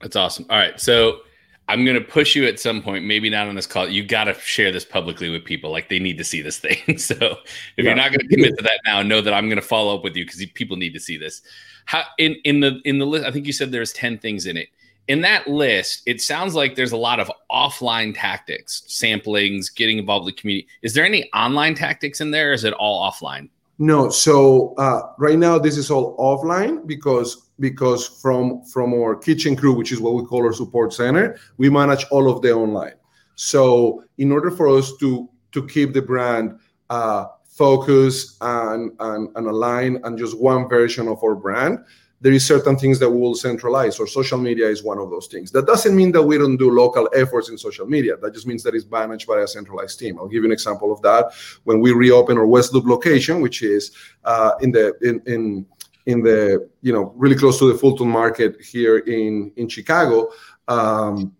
That's 0.00 0.16
awesome. 0.16 0.46
All 0.48 0.58
right, 0.58 0.78
so 0.80 1.20
I'm 1.68 1.84
gonna 1.84 2.00
push 2.00 2.34
you 2.34 2.46
at 2.46 2.58
some 2.58 2.82
point, 2.82 3.04
maybe 3.04 3.28
not 3.28 3.46
on 3.46 3.54
this 3.54 3.66
call. 3.66 3.88
You 3.88 4.02
got 4.02 4.24
to 4.24 4.34
share 4.34 4.72
this 4.72 4.86
publicly 4.86 5.28
with 5.28 5.44
people. 5.44 5.70
Like 5.70 5.90
they 5.90 5.98
need 5.98 6.16
to 6.16 6.24
see 6.24 6.40
this 6.40 6.58
thing. 6.58 6.96
so 6.98 7.14
if 7.14 7.38
yeah. 7.76 7.84
you're 7.84 7.94
not 7.94 8.10
gonna 8.10 8.28
commit 8.28 8.56
to 8.56 8.62
that 8.62 8.80
now, 8.86 9.02
know 9.02 9.20
that 9.20 9.34
I'm 9.34 9.48
gonna 9.48 9.60
follow 9.60 9.94
up 9.94 10.02
with 10.02 10.16
you 10.16 10.24
because 10.24 10.44
people 10.54 10.76
need 10.76 10.94
to 10.94 11.00
see 11.00 11.18
this. 11.18 11.42
How 11.84 12.04
in 12.18 12.36
in 12.44 12.60
the 12.60 12.80
in 12.84 12.98
the 12.98 13.06
list? 13.06 13.26
I 13.26 13.30
think 13.30 13.46
you 13.46 13.52
said 13.52 13.70
there's 13.70 13.92
ten 13.92 14.18
things 14.18 14.46
in 14.46 14.56
it. 14.56 14.68
In 15.08 15.22
that 15.22 15.48
list, 15.48 16.02
it 16.04 16.20
sounds 16.20 16.54
like 16.54 16.74
there's 16.74 16.92
a 16.92 16.96
lot 16.96 17.18
of 17.18 17.32
offline 17.50 18.14
tactics, 18.14 18.82
samplings, 18.88 19.74
getting 19.74 19.98
involved 19.98 20.26
with 20.26 20.36
the 20.36 20.40
community. 20.40 20.68
Is 20.82 20.92
there 20.92 21.06
any 21.06 21.30
online 21.32 21.74
tactics 21.74 22.20
in 22.20 22.30
there? 22.30 22.52
is 22.52 22.64
it 22.64 22.74
all 22.74 23.10
offline? 23.10 23.48
No. 23.78 24.10
So 24.10 24.74
uh, 24.76 25.12
right 25.18 25.38
now, 25.38 25.58
this 25.58 25.76
is 25.76 25.90
all 25.90 26.16
offline 26.18 26.86
because 26.86 27.50
because 27.60 28.06
from 28.06 28.64
from 28.64 28.92
our 28.92 29.14
kitchen 29.14 29.54
crew, 29.54 29.72
which 29.72 29.92
is 29.92 30.00
what 30.00 30.14
we 30.14 30.24
call 30.24 30.44
our 30.44 30.52
support 30.52 30.92
center, 30.92 31.38
we 31.58 31.70
manage 31.70 32.04
all 32.10 32.30
of 32.30 32.42
the 32.42 32.52
online. 32.52 32.94
So 33.36 34.02
in 34.18 34.32
order 34.32 34.50
for 34.50 34.68
us 34.68 34.96
to 34.98 35.28
to 35.52 35.66
keep 35.66 35.92
the 35.92 36.02
brand 36.02 36.58
uh, 36.90 37.26
focused 37.44 38.36
and, 38.40 38.90
and 38.98 39.28
and 39.36 39.46
aligned 39.46 40.00
and 40.04 40.18
just 40.18 40.38
one 40.38 40.68
version 40.68 41.06
of 41.06 41.22
our 41.22 41.36
brand, 41.36 41.78
there 42.20 42.32
is 42.32 42.44
certain 42.44 42.76
things 42.76 42.98
that 42.98 43.08
we 43.08 43.20
will 43.20 43.34
centralize 43.34 44.00
or 44.00 44.06
social 44.06 44.38
media 44.38 44.66
is 44.68 44.82
one 44.82 44.98
of 44.98 45.08
those 45.10 45.28
things. 45.28 45.52
That 45.52 45.66
doesn't 45.66 45.94
mean 45.94 46.10
that 46.12 46.22
we 46.22 46.36
don't 46.36 46.56
do 46.56 46.70
local 46.70 47.08
efforts 47.14 47.48
in 47.48 47.56
social 47.56 47.86
media. 47.86 48.16
That 48.16 48.34
just 48.34 48.46
means 48.46 48.62
that 48.64 48.74
it's 48.74 48.86
managed 48.86 49.26
by 49.26 49.40
a 49.40 49.46
centralized 49.46 49.98
team. 49.98 50.18
I'll 50.18 50.26
give 50.26 50.42
you 50.42 50.46
an 50.46 50.52
example 50.52 50.92
of 50.92 51.00
that. 51.02 51.32
When 51.64 51.80
we 51.80 51.92
reopen 51.92 52.36
our 52.36 52.46
west 52.46 52.74
loop 52.74 52.86
location 52.86 53.40
which 53.40 53.62
is 53.62 53.92
uh, 54.24 54.52
in 54.60 54.72
the 54.72 54.94
in, 55.02 55.22
in 55.26 55.66
in 56.06 56.22
the 56.22 56.68
you 56.82 56.92
know 56.92 57.12
really 57.16 57.36
close 57.36 57.58
to 57.58 57.70
the 57.70 57.78
Fulton 57.78 58.08
Market 58.08 58.60
here 58.60 58.98
in 58.98 59.52
in 59.56 59.68
Chicago. 59.68 60.30
Um, 60.66 61.36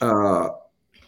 uh, 0.00 0.48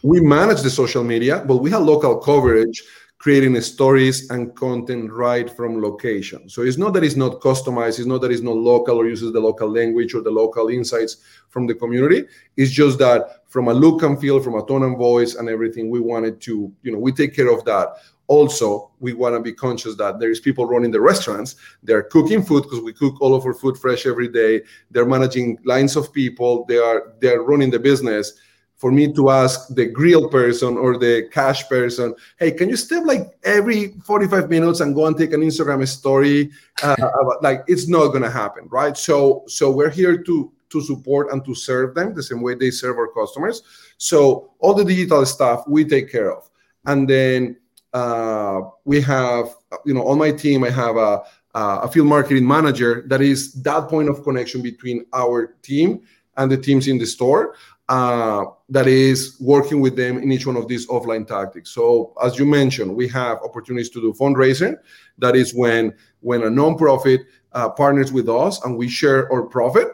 we 0.03 0.21
manage 0.21 0.63
the 0.63 0.71
social 0.71 1.05
media, 1.05 1.45
but 1.47 1.57
we 1.59 1.71
have 1.71 1.83
local 1.83 2.19
coverage 2.19 2.83
creating 3.21 3.61
stories 3.61 4.31
and 4.31 4.57
content 4.57 5.13
right 5.13 5.55
from 5.55 5.83
location. 5.83 6.49
So 6.49 6.63
it's 6.63 6.79
not 6.79 6.95
that 6.95 7.05
it's 7.05 7.17
not 7.17 7.43
customized, 7.43 7.99
it's 7.99 8.07
not 8.07 8.23
that 8.23 8.33
it's 8.33 8.41
not 8.41 8.57
local 8.57 8.97
or 8.97 9.07
uses 9.07 9.35
the 9.35 9.41
local 9.41 9.71
language 9.71 10.15
or 10.15 10.23
the 10.23 10.31
local 10.31 10.69
insights 10.69 11.19
from 11.51 11.67
the 11.67 11.75
community. 11.75 12.25
It's 12.57 12.71
just 12.71 12.99
that 13.01 13.43
from 13.47 13.69
a 13.69 13.75
look 13.75 14.03
and 14.05 14.19
feel, 14.19 14.41
from 14.41 14.55
a 14.55 14.65
tone 14.65 14.85
and 14.85 14.97
voice 14.97 15.35
and 15.35 15.51
everything, 15.51 15.91
we 15.91 16.01
wanted 16.01 16.41
to, 16.41 16.73
you 16.83 16.93
know, 16.93 16.99
we 16.99 17.13
take 17.13 17.37
care 17.37 17.53
of 17.53 17.63
that. 17.67 17.89
Also 18.27 18.91
we 19.01 19.13
want 19.13 19.35
to 19.35 19.43
be 19.43 19.53
conscious 19.53 19.97
that 19.97 20.19
there 20.19 20.31
is 20.31 20.41
people 20.41 20.65
running 20.65 20.91
the 20.91 21.01
restaurants. 21.01 21.57
They're 21.83 22.05
cooking 22.05 22.43
food 22.43 22.63
because 22.63 22.81
we 22.81 22.95
cook 22.95 23.21
all 23.21 23.35
of 23.35 23.45
our 23.45 23.53
food 23.53 23.77
fresh 23.77 24.07
every 24.07 24.29
day. 24.29 24.63
They're 24.91 25.05
managing 25.05 25.59
lines 25.65 25.95
of 25.95 26.11
people. 26.11 26.65
They 26.65 26.79
are 26.79 27.13
they're 27.21 27.43
running 27.43 27.71
the 27.71 27.81
business 27.81 28.33
for 28.81 28.91
me 28.91 29.13
to 29.13 29.29
ask 29.29 29.69
the 29.75 29.85
grill 29.85 30.27
person 30.31 30.79
or 30.79 30.97
the 30.97 31.29
cash 31.31 31.69
person 31.69 32.15
hey 32.39 32.51
can 32.51 32.69
you 32.71 32.77
step 32.77 33.05
like 33.05 33.37
every 33.45 33.93
45 34.05 34.49
minutes 34.49 34.81
and 34.81 34.95
go 34.95 35.05
and 35.05 35.19
take 35.19 35.35
an 35.35 35.43
instagram 35.43 35.87
story 35.87 36.51
uh, 36.83 36.97
about, 36.99 37.43
like 37.43 37.63
it's 37.69 37.87
not 37.87 38.13
to 38.13 38.31
happen 38.31 38.69
right? 38.71 38.97
So 38.97 39.45
so 39.47 39.71
we're 39.71 39.91
here 39.91 40.23
to 40.23 40.53
to 40.71 40.81
support 40.81 41.33
and 41.33 41.45
to 41.45 41.55
serve 41.55 41.95
them 41.95 42.15
the 42.15 42.23
same 42.23 42.41
way 42.41 42.55
they 42.55 42.71
serve 42.71 42.97
our 42.97 43.09
customers. 43.09 43.63
So 43.99 44.53
all 44.61 44.73
the 44.73 44.85
digital 44.85 45.27
stuff 45.27 45.65
we 45.67 45.85
take 45.85 46.11
care 46.11 46.33
of. 46.33 46.49
And 46.87 47.11
then 47.11 47.57
uh, 47.93 48.61
we 48.85 49.01
have, 49.01 49.57
you 49.85 49.95
know, 49.95 50.07
on 50.07 50.19
my 50.19 50.31
team, 50.31 50.63
I 50.63 50.71
have 50.71 50.97
a, 50.97 51.23
a 51.55 51.89
field 51.91 52.07
marketing 52.07 52.47
manager 52.47 53.03
that 53.09 53.21
is 53.21 53.53
that 53.63 53.89
point 53.89 54.09
of 54.09 54.23
connection 54.23 54.63
between 54.63 55.05
our 55.13 55.57
team 55.63 56.03
and 56.37 56.51
the 56.51 56.57
teams 56.57 56.87
in 56.87 56.99
the 56.99 57.07
store 57.07 57.57
uh, 57.91 58.45
that 58.69 58.87
is 58.87 59.37
working 59.41 59.81
with 59.81 59.97
them 59.97 60.17
in 60.17 60.31
each 60.31 60.47
one 60.47 60.57
of 60.57 60.69
these 60.69 60.87
offline 60.87 61.27
tactics. 61.27 61.71
So, 61.71 62.15
as 62.23 62.39
you 62.39 62.47
mentioned, 62.47 62.95
we 62.95 63.09
have 63.09 63.39
opportunities 63.43 63.91
to 63.91 64.01
do 64.01 64.13
fundraising. 64.13 64.77
That 65.19 65.35
is 65.35 65.53
when 65.53 65.93
when 66.21 66.43
a 66.43 66.47
nonprofit 66.47 67.25
uh, 67.53 67.69
partners 67.71 68.13
with 68.13 68.29
us 68.29 68.65
and 68.65 68.79
we 68.79 68.89
share 68.89 69.31
our 69.33 69.43
profit 69.43 69.89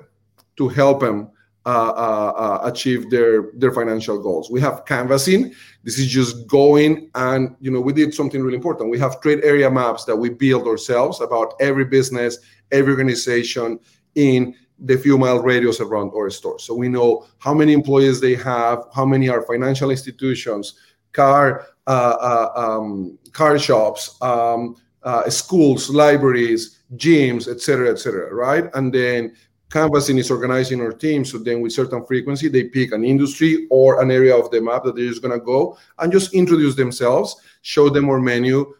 to 0.58 0.68
help 0.68 1.00
them 1.00 1.30
uh, 1.64 1.68
uh, 1.68 2.32
uh, 2.36 2.60
achieve 2.70 3.08
their 3.08 3.50
their 3.54 3.72
financial 3.72 4.22
goals. 4.22 4.50
We 4.50 4.60
have 4.60 4.84
canvassing. 4.84 5.54
This 5.82 5.98
is 5.98 6.08
just 6.08 6.46
going 6.46 7.10
and 7.14 7.56
you 7.60 7.70
know 7.70 7.80
we 7.80 7.94
did 7.94 8.12
something 8.12 8.42
really 8.42 8.56
important. 8.56 8.90
We 8.90 8.98
have 8.98 9.22
trade 9.22 9.40
area 9.42 9.70
maps 9.70 10.04
that 10.04 10.16
we 10.16 10.28
build 10.28 10.68
ourselves 10.68 11.22
about 11.22 11.54
every 11.60 11.86
business, 11.86 12.38
every 12.72 12.92
organization 12.92 13.80
in 14.16 14.54
the 14.78 14.96
few 14.98 15.16
mile 15.16 15.40
radius 15.40 15.80
around 15.80 16.10
our 16.14 16.30
store. 16.30 16.58
So 16.58 16.74
we 16.74 16.88
know 16.88 17.26
how 17.38 17.54
many 17.54 17.72
employees 17.72 18.20
they 18.20 18.34
have, 18.36 18.84
how 18.94 19.06
many 19.06 19.28
are 19.28 19.42
financial 19.42 19.90
institutions, 19.90 20.74
car 21.12 21.66
uh, 21.86 22.50
uh, 22.56 22.60
um, 22.60 23.18
car 23.32 23.58
shops, 23.58 24.20
um, 24.20 24.76
uh, 25.02 25.30
schools, 25.30 25.88
libraries, 25.88 26.82
gyms, 26.96 27.48
etc., 27.48 27.90
etc. 27.90 28.34
right? 28.34 28.64
And 28.74 28.92
then 28.92 29.34
canvassing 29.70 30.18
is 30.18 30.30
organizing 30.30 30.80
our 30.80 30.92
team. 30.92 31.24
So 31.24 31.38
then 31.38 31.60
with 31.60 31.72
certain 31.72 32.04
frequency, 32.04 32.48
they 32.48 32.64
pick 32.64 32.92
an 32.92 33.04
industry 33.04 33.68
or 33.70 34.02
an 34.02 34.10
area 34.10 34.36
of 34.36 34.50
the 34.50 34.60
map 34.60 34.82
that 34.84 34.96
they're 34.96 35.08
just 35.08 35.22
gonna 35.22 35.38
go 35.38 35.78
and 35.98 36.12
just 36.12 36.34
introduce 36.34 36.74
themselves, 36.74 37.36
show 37.62 37.88
them 37.88 38.08
our 38.10 38.20
menu, 38.20 38.74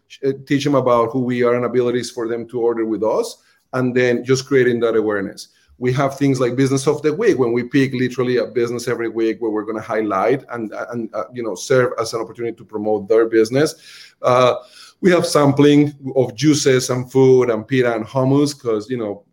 teach 0.47 0.65
them 0.65 0.75
about 0.75 1.11
who 1.13 1.23
we 1.23 1.43
are 1.43 1.55
and 1.55 1.65
abilities 1.65 2.11
for 2.11 2.29
them 2.29 2.47
to 2.49 2.61
order 2.61 2.85
with 2.85 3.03
us, 3.05 3.43
and 3.73 3.95
then 3.95 4.25
just 4.25 4.47
creating 4.47 4.81
that 4.81 4.97
awareness 4.97 5.49
we 5.79 5.93
have 5.93 6.17
things 6.17 6.41
like 6.41 6.57
business 6.57 6.87
of 6.87 7.03
the 7.03 7.13
week 7.13 7.39
when 7.39 7.53
we 7.53 7.63
pick 7.63 7.93
literally 7.93 8.39
a 8.39 8.47
business 8.47 8.89
every 8.89 9.09
week 9.09 9.41
where 9.41 9.51
we're 9.51 9.65
going 9.65 9.77
to 9.77 9.83
highlight 9.83 10.45
and 10.51 10.73
and 10.91 11.15
uh, 11.15 11.25
you 11.33 11.43
know 11.43 11.55
serve 11.55 11.93
as 11.99 12.15
an 12.15 12.21
opportunity 12.21 12.57
to 12.57 12.65
promote 12.65 13.09
their 13.09 13.27
business. 13.27 13.75
Uh, 14.23 14.55
we 15.01 15.11
have 15.11 15.27
sampling 15.27 15.93
of 16.17 16.35
juices 16.35 16.89
and 16.89 17.13
food 17.13 17.51
and 17.51 17.69
pita 17.69 17.95
and 17.95 18.07
hummus 18.07 18.55
because 18.55 18.89
you 18.89 18.97
know 18.97 19.25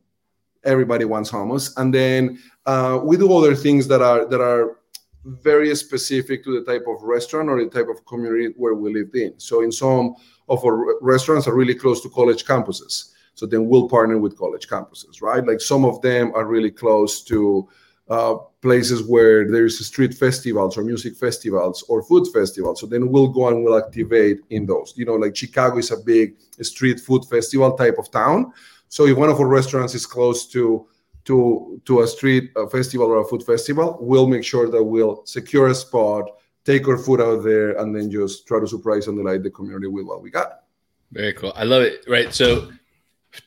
everybody 0.66 1.06
wants 1.06 1.32
hummus. 1.32 1.74
And 1.78 1.94
then 1.94 2.40
uh, 2.66 3.00
we 3.02 3.18
do 3.18 3.34
other 3.34 3.56
things 3.56 3.88
that 3.88 4.02
are 4.02 4.26
that 4.26 4.42
are 4.42 4.78
very 5.26 5.74
specific 5.76 6.44
to 6.44 6.60
the 6.60 6.66
type 6.70 6.84
of 6.88 7.02
restaurant 7.02 7.48
or 7.50 7.64
the 7.64 7.70
type 7.70 7.88
of 7.88 8.06
community 8.06 8.54
where 8.58 8.74
we 8.74 8.94
lived 8.94 9.16
in. 9.16 9.40
So 9.40 9.62
in 9.62 9.72
some 9.72 10.16
of 10.50 10.66
our 10.66 11.02
restaurants 11.02 11.48
are 11.48 11.56
really 11.56 11.76
close 11.76 12.02
to 12.02 12.10
college 12.10 12.44
campuses 12.44 13.13
so 13.36 13.46
then 13.46 13.68
we'll 13.68 13.90
partner 13.90 14.18
with 14.18 14.38
college 14.38 14.68
campuses, 14.68 15.22
right? 15.22 15.46
Like 15.46 15.62
some 15.62 15.86
of 15.86 16.02
them 16.02 16.32
are 16.36 16.46
really 16.46 16.72
close 16.72 17.24
to 17.24 17.68
uh, 18.10 18.36
places 18.62 19.04
where 19.04 19.50
there's 19.50 19.86
street 19.86 20.14
festivals 20.14 20.78
or 20.78 20.84
music 20.84 21.16
festivals 21.16 21.84
or 21.88 22.04
food 22.04 22.28
festivals. 22.34 22.80
So 22.80 22.86
then 22.86 23.10
we'll 23.10 23.30
go 23.30 23.48
and 23.48 23.64
we'll 23.64 23.78
activate 23.78 24.42
in 24.50 24.66
those. 24.66 24.94
You 24.96 25.06
know, 25.06 25.16
like 25.16 25.36
Chicago 25.36 25.78
is 25.78 25.92
a 25.92 25.98
big 25.98 26.36
street 26.62 27.00
food 27.00 27.26
festival 27.26 27.76
type 27.76 27.98
of 27.98 28.12
town. 28.12 28.54
So 28.90 29.08
if 29.08 29.18
one 29.18 29.30
of 29.30 29.40
our 29.40 29.48
restaurants 29.48 29.96
is 29.96 30.06
close 30.06 30.46
to 30.48 30.88
to 31.26 31.82
to 31.86 32.02
a 32.02 32.08
street 32.08 32.52
a 32.58 32.70
festival 32.70 33.08
or 33.08 33.20
a 33.20 33.26
food 33.26 33.44
festival, 33.44 33.98
we'll 34.02 34.28
make 34.28 34.44
sure 34.44 34.70
that 34.70 34.84
we'll 34.84 35.26
secure 35.26 35.68
a 35.68 35.76
spot, 35.76 36.30
take 36.66 36.88
our 36.88 36.98
food 36.98 37.22
out 37.22 37.44
there, 37.44 37.80
and 37.80 37.96
then 37.96 38.12
just 38.12 38.46
try 38.46 38.60
to 38.60 38.68
surprise 38.68 39.08
and 39.08 39.18
delight 39.18 39.44
the 39.44 39.50
community 39.50 39.88
with 39.88 40.06
what 40.06 40.22
we 40.22 40.30
got. 40.30 40.64
Very 41.12 41.34
cool. 41.34 41.54
I 41.56 41.64
love 41.64 41.84
it. 41.84 42.04
Right. 42.08 42.34
So 42.34 42.70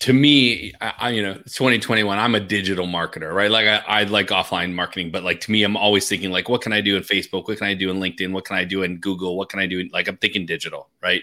to 0.01 0.13
me, 0.13 0.73
I, 0.81 1.11
you 1.11 1.23
know, 1.23 1.35
2021, 1.35 2.19
I'm 2.19 2.35
a 2.35 2.41
digital 2.41 2.87
marketer, 2.87 3.33
right? 3.33 3.51
Like 3.51 3.67
I, 3.67 4.01
I 4.01 4.03
like 4.05 4.29
offline 4.29 4.73
marketing, 4.73 5.13
but 5.13 5.23
like 5.23 5.41
to 5.43 5.53
me, 5.53 5.63
I'm 5.63 5.77
always 5.77 6.09
thinking 6.09 6.33
like, 6.33 6.49
what 6.49 6.61
can 6.61 6.73
I 6.73 6.81
do 6.81 6.97
in 6.97 7.05
Facebook? 7.05 7.47
What 7.47 7.59
can 7.59 7.69
I 7.69 7.75
do 7.75 7.91
in 7.91 7.99
LinkedIn? 7.99 8.33
What 8.33 8.45
can 8.45 8.57
I 8.57 8.65
do 8.65 8.83
in 8.83 8.99
Google? 8.99 9.37
What 9.37 9.49
can 9.49 9.61
I 9.61 9.67
do? 9.67 9.89
Like 9.93 10.09
I'm 10.09 10.17
thinking 10.17 10.45
digital, 10.45 10.89
right? 11.01 11.23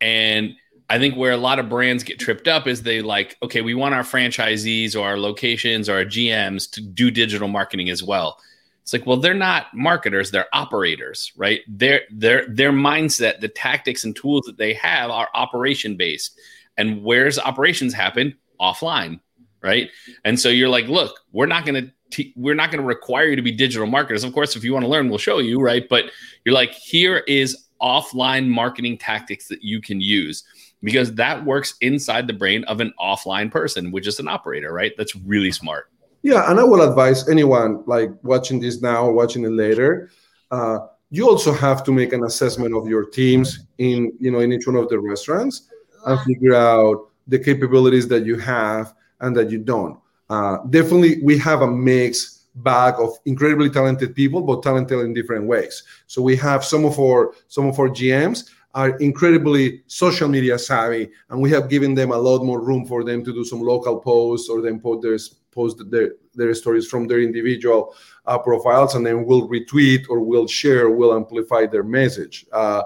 And 0.00 0.54
I 0.88 0.98
think 0.98 1.16
where 1.16 1.32
a 1.32 1.36
lot 1.36 1.58
of 1.58 1.68
brands 1.68 2.02
get 2.02 2.18
tripped 2.18 2.48
up 2.48 2.66
is 2.66 2.82
they 2.82 3.02
like, 3.02 3.36
okay, 3.42 3.60
we 3.60 3.74
want 3.74 3.94
our 3.94 4.02
franchisees 4.02 4.96
or 4.96 5.06
our 5.06 5.18
locations 5.18 5.88
or 5.88 5.96
our 5.96 6.04
GMs 6.04 6.70
to 6.72 6.80
do 6.80 7.10
digital 7.10 7.48
marketing 7.48 7.90
as 7.90 8.02
well. 8.02 8.38
It's 8.82 8.92
like, 8.92 9.04
well, 9.04 9.16
they're 9.16 9.34
not 9.34 9.74
marketers, 9.74 10.30
they're 10.30 10.46
operators, 10.52 11.32
right? 11.36 11.60
Their 11.66 12.02
their 12.10 12.46
their 12.48 12.72
mindset, 12.72 13.40
the 13.40 13.48
tactics 13.48 14.04
and 14.04 14.14
tools 14.14 14.46
that 14.46 14.56
they 14.56 14.74
have 14.74 15.10
are 15.10 15.28
operation 15.34 15.96
based 15.96 16.38
and 16.78 17.02
where's 17.02 17.38
operations 17.38 17.94
happen? 17.94 18.36
Offline 18.60 19.20
right? 19.66 19.90
And 20.24 20.38
so 20.38 20.48
you're 20.48 20.68
like 20.68 20.86
look 20.86 21.20
we're 21.32 21.46
not 21.46 21.66
going 21.66 21.92
to 22.12 22.24
we're 22.36 22.54
not 22.54 22.70
going 22.70 22.80
to 22.80 22.86
require 22.86 23.26
you 23.26 23.36
to 23.36 23.42
be 23.42 23.52
digital 23.52 23.86
marketers. 23.86 24.24
Of 24.24 24.32
course 24.32 24.56
if 24.56 24.64
you 24.64 24.72
want 24.72 24.84
to 24.84 24.88
learn 24.88 25.08
we'll 25.08 25.18
show 25.18 25.38
you 25.38 25.60
right? 25.60 25.86
But 25.88 26.06
you're 26.44 26.54
like 26.54 26.72
here 26.72 27.18
is 27.26 27.66
offline 27.82 28.48
marketing 28.48 28.96
tactics 28.96 29.48
that 29.48 29.62
you 29.62 29.80
can 29.80 30.00
use 30.00 30.44
because 30.82 31.14
that 31.14 31.44
works 31.44 31.74
inside 31.80 32.26
the 32.26 32.32
brain 32.32 32.64
of 32.64 32.80
an 32.80 32.92
offline 32.98 33.50
person 33.50 33.90
which 33.92 34.06
is 34.06 34.18
an 34.20 34.28
operator 34.28 34.72
right? 34.72 34.92
That's 34.96 35.16
really 35.16 35.52
smart. 35.52 35.90
Yeah 36.22 36.50
and 36.50 36.58
i 36.58 36.64
will 36.64 36.82
advise 36.88 37.28
anyone 37.28 37.84
like 37.86 38.10
watching 38.22 38.58
this 38.60 38.80
now 38.82 39.06
or 39.06 39.12
watching 39.12 39.44
it 39.44 39.52
later 39.52 40.10
uh, 40.50 40.78
you 41.10 41.28
also 41.28 41.52
have 41.52 41.84
to 41.84 41.92
make 41.92 42.12
an 42.12 42.24
assessment 42.24 42.74
of 42.74 42.88
your 42.88 43.04
teams 43.04 43.66
in 43.78 44.12
you 44.18 44.30
know 44.32 44.40
in 44.40 44.52
each 44.52 44.66
one 44.66 44.76
of 44.76 44.88
the 44.88 44.98
restaurants 44.98 45.68
and 46.06 46.20
figure 46.20 46.54
out 46.54 47.10
the 47.26 47.38
capabilities 47.38 48.08
that 48.08 48.24
you 48.24 48.38
have 48.38 48.94
and 49.20 49.36
that 49.36 49.50
you 49.50 49.58
don't. 49.58 49.98
Uh, 50.30 50.58
definitely, 50.70 51.20
we 51.22 51.38
have 51.38 51.62
a 51.62 51.70
mix 51.70 52.46
bag 52.56 52.94
of 52.98 53.10
incredibly 53.26 53.68
talented 53.68 54.14
people, 54.14 54.40
but 54.40 54.62
talented 54.62 54.98
in 55.00 55.12
different 55.12 55.46
ways. 55.46 55.82
So 56.06 56.22
we 56.22 56.36
have 56.36 56.64
some 56.64 56.84
of 56.84 56.98
our 56.98 57.34
some 57.48 57.66
of 57.66 57.78
our 57.78 57.88
GMs 57.88 58.50
are 58.74 58.96
incredibly 58.98 59.82
social 59.86 60.28
media 60.28 60.58
savvy, 60.58 61.10
and 61.30 61.40
we 61.40 61.50
have 61.50 61.68
given 61.68 61.94
them 61.94 62.12
a 62.12 62.16
lot 62.16 62.44
more 62.44 62.62
room 62.62 62.86
for 62.86 63.04
them 63.04 63.24
to 63.24 63.32
do 63.32 63.44
some 63.44 63.60
local 63.60 64.00
posts 64.00 64.48
or 64.48 64.60
then 64.60 64.80
post 64.80 65.02
their 65.02 65.18
post 65.50 65.90
their, 65.90 66.12
their 66.34 66.54
stories 66.54 66.86
from 66.86 67.06
their 67.06 67.20
individual 67.20 67.94
uh, 68.26 68.38
profiles, 68.38 68.94
and 68.94 69.06
then 69.06 69.24
we'll 69.24 69.48
retweet 69.48 70.04
or 70.10 70.20
we'll 70.20 70.46
share, 70.46 70.90
we'll 70.90 71.14
amplify 71.14 71.66
their 71.66 71.82
message. 71.82 72.44
Uh, 72.52 72.82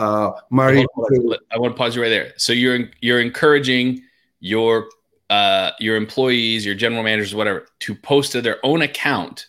uh, 0.00 0.32
Mari, 0.50 0.80
I 0.80 1.58
want 1.58 1.74
to 1.74 1.78
pause 1.78 1.94
you 1.94 2.02
right 2.02 2.08
there. 2.08 2.32
So 2.36 2.52
you're 2.52 2.88
you're 3.00 3.20
encouraging 3.20 4.02
your 4.40 4.88
uh, 5.28 5.72
your 5.78 5.96
employees, 5.96 6.64
your 6.64 6.74
general 6.74 7.02
managers, 7.02 7.34
whatever, 7.34 7.66
to 7.80 7.94
post 7.94 8.32
to 8.32 8.40
their 8.40 8.64
own 8.64 8.80
account, 8.82 9.46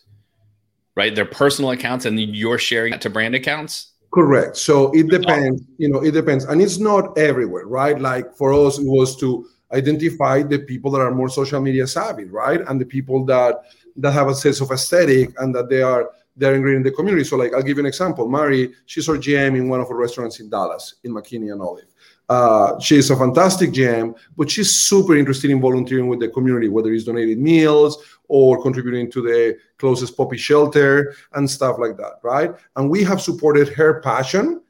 right? 0.96 1.16
Their 1.16 1.26
personal 1.26 1.72
accounts, 1.72 2.06
and 2.06 2.20
you're 2.20 2.58
sharing 2.58 2.94
it 2.94 3.02
to 3.02 3.10
brand 3.10 3.34
accounts. 3.34 3.94
Correct. 4.14 4.58
So 4.58 4.92
it 4.92 5.08
depends. 5.10 5.64
You 5.78 5.88
know, 5.88 6.04
it 6.04 6.12
depends, 6.12 6.44
and 6.44 6.62
it's 6.62 6.80
not 6.80 7.18
everywhere, 7.18 7.66
right? 7.66 7.98
Like 8.00 8.36
for 8.36 8.52
us, 8.54 8.78
it 8.78 8.86
was 8.86 9.16
to 9.22 9.48
identify 9.72 10.44
the 10.44 10.60
people 10.60 10.92
that 10.92 11.00
are 11.00 11.12
more 11.12 11.30
social 11.30 11.62
media 11.62 11.88
savvy, 11.88 12.26
right, 12.26 12.60
and 12.68 12.80
the 12.80 12.86
people 12.86 13.24
that 13.26 13.62
that 13.96 14.12
have 14.12 14.28
a 14.28 14.36
sense 14.36 14.60
of 14.60 14.70
aesthetic 14.72 15.34
and 15.40 15.56
that 15.56 15.70
they 15.70 15.82
are 15.82 16.10
they're 16.36 16.56
ingrained 16.56 16.78
in 16.78 16.84
the 16.84 16.92
community. 16.92 17.24
So, 17.24 17.38
like, 17.38 17.54
I'll 17.54 17.62
give 17.62 17.78
you 17.78 17.84
an 17.84 17.88
example. 17.88 18.28
Mari, 18.28 18.74
she's 18.86 19.08
our 19.10 19.18
GM 19.18 19.58
in 19.58 19.70
one 19.70 19.80
of 19.80 19.88
our 19.88 19.98
restaurants 19.98 20.40
in 20.40 20.50
Dallas, 20.50 20.96
in 21.04 21.14
McKinney 21.14 21.52
and 21.52 21.62
Olive. 21.62 21.86
Uh, 22.30 22.80
she's 22.80 23.10
a 23.10 23.16
fantastic 23.16 23.72
GM, 23.72 24.16
but 24.38 24.50
she's 24.50 24.72
super 24.72 25.18
interested 25.18 25.52
in 25.52 25.60
volunteering 25.60 26.08
with 26.08 26.22
the 26.22 26.30
community, 26.30 26.70
whether 26.70 26.94
it's 26.94 27.04
donating 27.04 27.44
meals 27.44 28.02
or 28.30 28.62
contributing 28.62 29.12
to 29.12 29.22
the 29.22 29.58
closest 29.78 30.16
puppy 30.16 30.38
shelter 30.38 31.14
and 31.34 31.50
stuff 31.50 31.78
like 31.78 31.98
that, 31.98 32.14
right? 32.24 32.52
And 32.78 32.90
we 32.90 33.04
have 33.04 33.22
supported 33.22 33.68
her 33.70 34.00
passion 34.00 34.62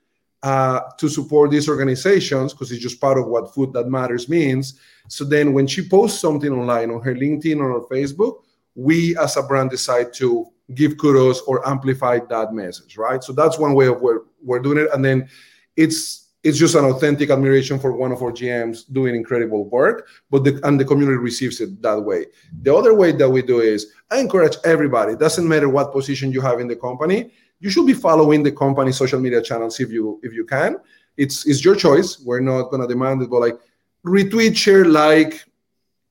uh, 0.42 0.80
to 0.98 1.08
support 1.08 1.52
these 1.52 1.70
organizations 1.70 2.52
because 2.52 2.72
it's 2.72 2.82
just 2.82 3.00
part 3.00 3.20
of 3.20 3.28
what 3.28 3.54
Food 3.54 3.74
That 3.74 3.90
Matters 3.90 4.28
means. 4.28 4.80
So 5.08 5.24
then 5.24 5.54
when 5.54 5.68
she 5.68 5.88
posts 5.88 6.20
something 6.20 6.52
online 6.52 6.90
on 6.90 7.02
her 7.02 7.14
LinkedIn 7.14 7.60
or 7.60 7.74
on 7.74 7.86
Facebook, 7.86 8.42
we 8.74 9.16
as 9.18 9.38
a 9.38 9.44
brand 9.44 9.70
decide 9.70 10.14
to 10.14 10.48
give 10.76 10.98
kudos 10.98 11.42
or 11.42 11.68
amplify 11.68 12.20
that 12.30 12.54
message, 12.54 12.98
right? 12.98 13.24
So 13.24 13.34
that's 13.34 13.58
one 13.58 13.74
way 13.74 13.88
of 13.88 14.02
where 14.02 14.22
we're 14.44 14.60
doing 14.60 14.78
it. 14.78 14.90
And 14.94 15.04
then 15.04 15.30
it's 15.76 16.30
it's 16.44 16.58
just 16.58 16.74
an 16.74 16.86
authentic 16.86 17.30
admiration 17.30 17.78
for 17.78 17.92
one 17.92 18.12
of 18.12 18.22
our 18.24 18.32
GMs 18.32 18.92
doing 18.92 19.16
incredible 19.16 19.66
work, 19.70 20.08
but 20.32 20.44
the 20.44 20.60
and 20.64 20.80
the 20.80 20.86
community 20.86 21.18
receives 21.18 21.62
it 21.62 21.82
that 21.82 22.00
way. 22.02 22.26
The 22.64 22.74
other 22.74 22.96
way 22.96 23.12
that 23.12 23.30
we 23.30 23.42
do 23.44 23.60
is 23.60 23.94
I 24.10 24.18
encourage 24.20 24.58
everybody, 24.64 25.16
doesn't 25.16 25.48
matter 25.48 25.70
what 25.70 25.94
position 25.94 26.32
you 26.32 26.42
have 26.42 26.60
in 26.60 26.68
the 26.68 26.76
company, 26.76 27.32
you 27.60 27.70
should 27.70 27.86
be 27.86 27.94
following 27.94 28.42
the 28.42 28.52
company 28.52 28.92
social 28.92 29.20
media 29.20 29.42
channels 29.42 29.80
if 29.80 29.92
you 29.92 30.20
if 30.24 30.34
you 30.34 30.46
can. 30.46 30.78
It's 31.16 31.46
it's 31.46 31.64
your 31.64 31.76
choice. 31.76 32.20
We're 32.20 32.40
not 32.40 32.72
gonna 32.72 32.88
demand 32.88 33.22
it, 33.22 33.30
but 33.30 33.42
like 33.42 33.60
retweet, 34.04 34.58
share, 34.58 34.86
like 34.86 35.46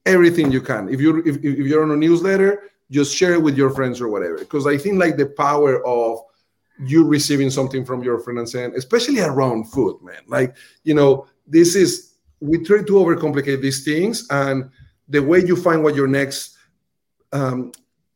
everything 0.06 0.52
you 0.52 0.60
can. 0.60 0.88
If 0.88 1.00
you 1.00 1.18
if, 1.26 1.36
if 1.38 1.66
you're 1.66 1.82
on 1.82 1.90
a 1.90 1.96
newsletter, 1.96 2.70
just 2.90 3.14
share 3.14 3.34
it 3.34 3.42
with 3.42 3.56
your 3.56 3.70
friends 3.70 4.00
or 4.00 4.08
whatever 4.08 4.38
because 4.38 4.66
i 4.66 4.76
think 4.76 4.98
like 4.98 5.16
the 5.16 5.26
power 5.26 5.84
of 5.86 6.20
you 6.78 7.04
receiving 7.04 7.50
something 7.50 7.84
from 7.84 8.02
your 8.02 8.18
friend 8.18 8.38
and 8.38 8.48
saying 8.48 8.72
especially 8.76 9.20
around 9.20 9.64
food 9.70 10.00
man 10.02 10.22
like 10.26 10.56
you 10.84 10.94
know 10.94 11.26
this 11.46 11.74
is 11.74 12.14
we 12.40 12.58
try 12.64 12.78
to 12.78 12.92
overcomplicate 12.92 13.60
these 13.60 13.84
things 13.84 14.26
and 14.30 14.70
the 15.08 15.22
way 15.22 15.44
you 15.44 15.56
find 15.56 15.82
what 15.82 15.94
your 15.94 16.06
next 16.06 16.56
um, 17.32 17.72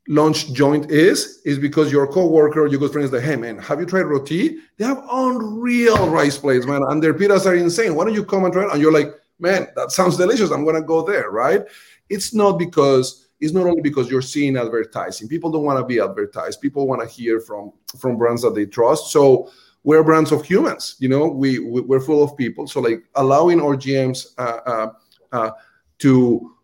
lunch 0.08 0.52
joint 0.52 0.90
is 0.90 1.40
is 1.44 1.58
because 1.58 1.90
your 1.90 2.06
coworker 2.06 2.62
or 2.62 2.66
your 2.66 2.78
good 2.78 2.92
friend 2.92 3.04
is 3.04 3.12
like, 3.12 3.22
hey 3.22 3.36
man, 3.36 3.58
have 3.58 3.80
you 3.80 3.86
tried 3.86 4.02
roti? 4.02 4.58
They 4.76 4.84
have 4.84 5.04
unreal 5.10 6.08
rice 6.08 6.38
plates, 6.38 6.66
man, 6.66 6.82
and 6.88 7.02
their 7.02 7.14
pitas 7.14 7.46
are 7.46 7.54
insane. 7.54 7.94
Why 7.94 8.04
don't 8.04 8.14
you 8.14 8.24
come 8.24 8.44
and 8.44 8.52
try 8.52 8.64
it? 8.64 8.72
And 8.72 8.80
you're 8.80 8.92
like, 8.92 9.08
man, 9.38 9.68
that 9.76 9.92
sounds 9.92 10.16
delicious. 10.16 10.50
I'm 10.50 10.64
gonna 10.64 10.82
go 10.82 11.02
there, 11.02 11.30
right? 11.30 11.62
It's 12.08 12.34
not 12.34 12.58
because 12.58 13.23
is 13.44 13.52
not 13.52 13.66
only 13.66 13.82
because 13.82 14.10
you're 14.10 14.22
seeing 14.22 14.56
advertising. 14.56 15.28
People 15.28 15.50
don't 15.50 15.64
want 15.64 15.78
to 15.78 15.84
be 15.84 16.00
advertised. 16.00 16.60
People 16.60 16.86
want 16.86 17.02
to 17.02 17.08
hear 17.08 17.40
from 17.40 17.72
from 17.98 18.16
brands 18.16 18.42
that 18.42 18.54
they 18.54 18.66
trust. 18.66 19.12
So 19.12 19.50
we're 19.84 20.02
brands 20.02 20.32
of 20.32 20.44
humans. 20.44 20.96
You 20.98 21.10
know, 21.10 21.28
we, 21.28 21.58
we 21.58 21.96
are 21.96 22.00
full 22.00 22.22
of 22.24 22.36
people. 22.36 22.66
So 22.66 22.80
like 22.80 23.04
allowing 23.14 23.60
our 23.60 23.76
GMs 23.76 24.18
uh, 24.38 24.60
uh, 24.72 24.90
uh, 25.32 25.50
to 25.98 26.54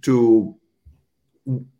to 0.00 0.54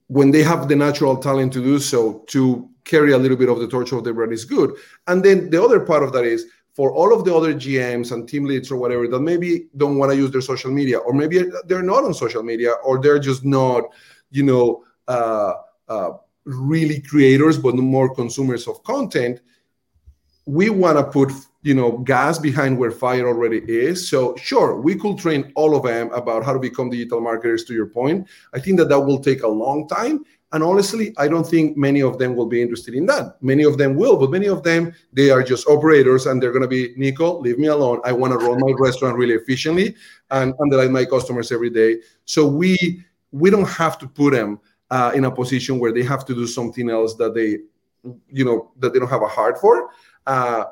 when 0.09 0.31
they 0.31 0.43
have 0.43 0.69
the 0.69 0.77
natural 0.77 1.17
talent 1.17 1.53
to 1.55 1.63
do 1.63 1.79
so 1.79 2.25
to 2.29 2.69
carry 2.85 3.13
a 3.13 3.19
little 3.19 3.37
bit 3.37 3.49
of 3.49 3.59
the 3.59 3.69
torch 3.69 3.93
of 3.93 4.05
the 4.05 4.13
brand 4.13 4.33
is 4.33 4.45
good. 4.45 4.73
And 5.07 5.25
then 5.25 5.49
the 5.51 5.63
other 5.63 5.81
part 5.81 6.03
of 6.03 6.13
that 6.13 6.25
is 6.25 6.47
for 6.75 6.93
all 6.93 7.15
of 7.15 7.25
the 7.25 7.35
other 7.35 7.55
GMs 7.55 8.13
and 8.13 8.29
team 8.29 8.45
leads 8.45 8.71
or 8.71 8.77
whatever 8.77 9.07
that 9.07 9.21
maybe 9.21 9.67
don't 9.77 9.99
want 9.99 10.11
to 10.11 10.17
use 10.17 10.31
their 10.31 10.41
social 10.41 10.71
media, 10.71 10.99
or 10.99 11.13
maybe 11.13 11.45
they're 11.67 11.83
not 11.83 12.05
on 12.05 12.15
social 12.15 12.43
media, 12.43 12.73
or 12.85 13.01
they're 13.01 13.19
just 13.19 13.45
not, 13.45 13.85
you 14.33 14.43
know, 14.43 14.85
uh, 15.07 15.53
uh, 15.89 16.11
really 16.45 17.01
creators, 17.01 17.57
but 17.59 17.77
more 17.77 18.13
consumers 18.15 18.67
of 18.67 18.83
content. 18.83 19.41
We 20.47 20.71
want 20.71 20.99
to 20.99 21.05
put, 21.05 21.31
you 21.63 21.75
know, 21.75 21.99
gas 21.99 22.39
behind 22.39 22.77
where 22.77 22.91
fire 22.91 23.29
already 23.29 23.59
is. 23.59 24.09
So 24.09 24.35
sure, 24.37 24.81
we 24.81 24.97
could 24.97 25.19
train 25.19 25.53
all 25.55 25.77
of 25.77 25.85
them 25.85 26.11
about 26.13 26.45
how 26.45 26.53
to 26.53 26.59
become 26.59 26.91
digital 26.91 27.21
marketers. 27.21 27.65
To 27.67 27.75
your 27.75 27.87
point, 27.87 28.27
I 28.53 28.59
think 28.59 28.79
that 28.79 28.89
that 28.89 28.99
will 28.99 29.21
take 29.21 29.45
a 29.45 29.49
long 29.49 29.87
time, 29.87 30.25
and 30.53 30.63
honestly, 30.63 31.15
I 31.17 31.29
don't 31.29 31.47
think 31.47 31.79
many 31.79 32.03
of 32.03 32.19
them 32.19 32.37
will 32.37 32.47
be 32.47 32.61
interested 32.61 32.95
in 32.95 33.07
that. 33.07 33.43
Many 33.43 33.63
of 33.63 33.79
them 33.79 33.97
will, 33.97 34.19
but 34.19 34.31
many 34.31 34.49
of 34.49 34.63
them, 34.63 34.93
they 35.13 35.31
are 35.31 35.43
just 35.43 35.67
operators 35.67 36.27
and 36.27 36.43
they're 36.43 36.53
going 36.53 36.63
to 36.63 36.69
be, 36.69 36.93
Nico, 36.97 37.41
leave 37.41 37.59
me 37.59 37.69
alone. 37.69 38.01
I 38.05 38.13
want 38.13 38.39
to 38.39 38.47
run 38.47 38.61
my 38.61 38.75
restaurant 38.79 39.17
really 39.17 39.33
efficiently 39.33 39.97
and, 40.31 40.53
and 40.59 40.71
delight 40.71 40.91
my 40.91 41.07
customers 41.07 41.53
every 41.53 41.71
day. 41.71 42.01
So 42.27 42.47
we 42.47 43.03
we 43.33 43.51
don't 43.51 43.69
have 43.69 43.99
to 43.99 44.07
put 44.07 44.35
them 44.35 44.61
uh, 44.91 45.13
in 45.15 45.25
a 45.25 45.31
position 45.31 45.79
where 45.79 45.93
they 45.93 46.03
have 46.03 46.25
to 46.27 46.35
do 46.35 46.47
something 46.47 46.91
else 46.91 47.15
that 47.17 47.35
they, 47.35 47.59
you 48.29 48.45
know, 48.45 48.71
that 48.79 48.93
they 48.93 48.99
don't 48.99 49.09
have 49.09 49.23
a 49.23 49.29
heart 49.29 49.59
for. 49.59 49.91
Uh, 50.27 50.65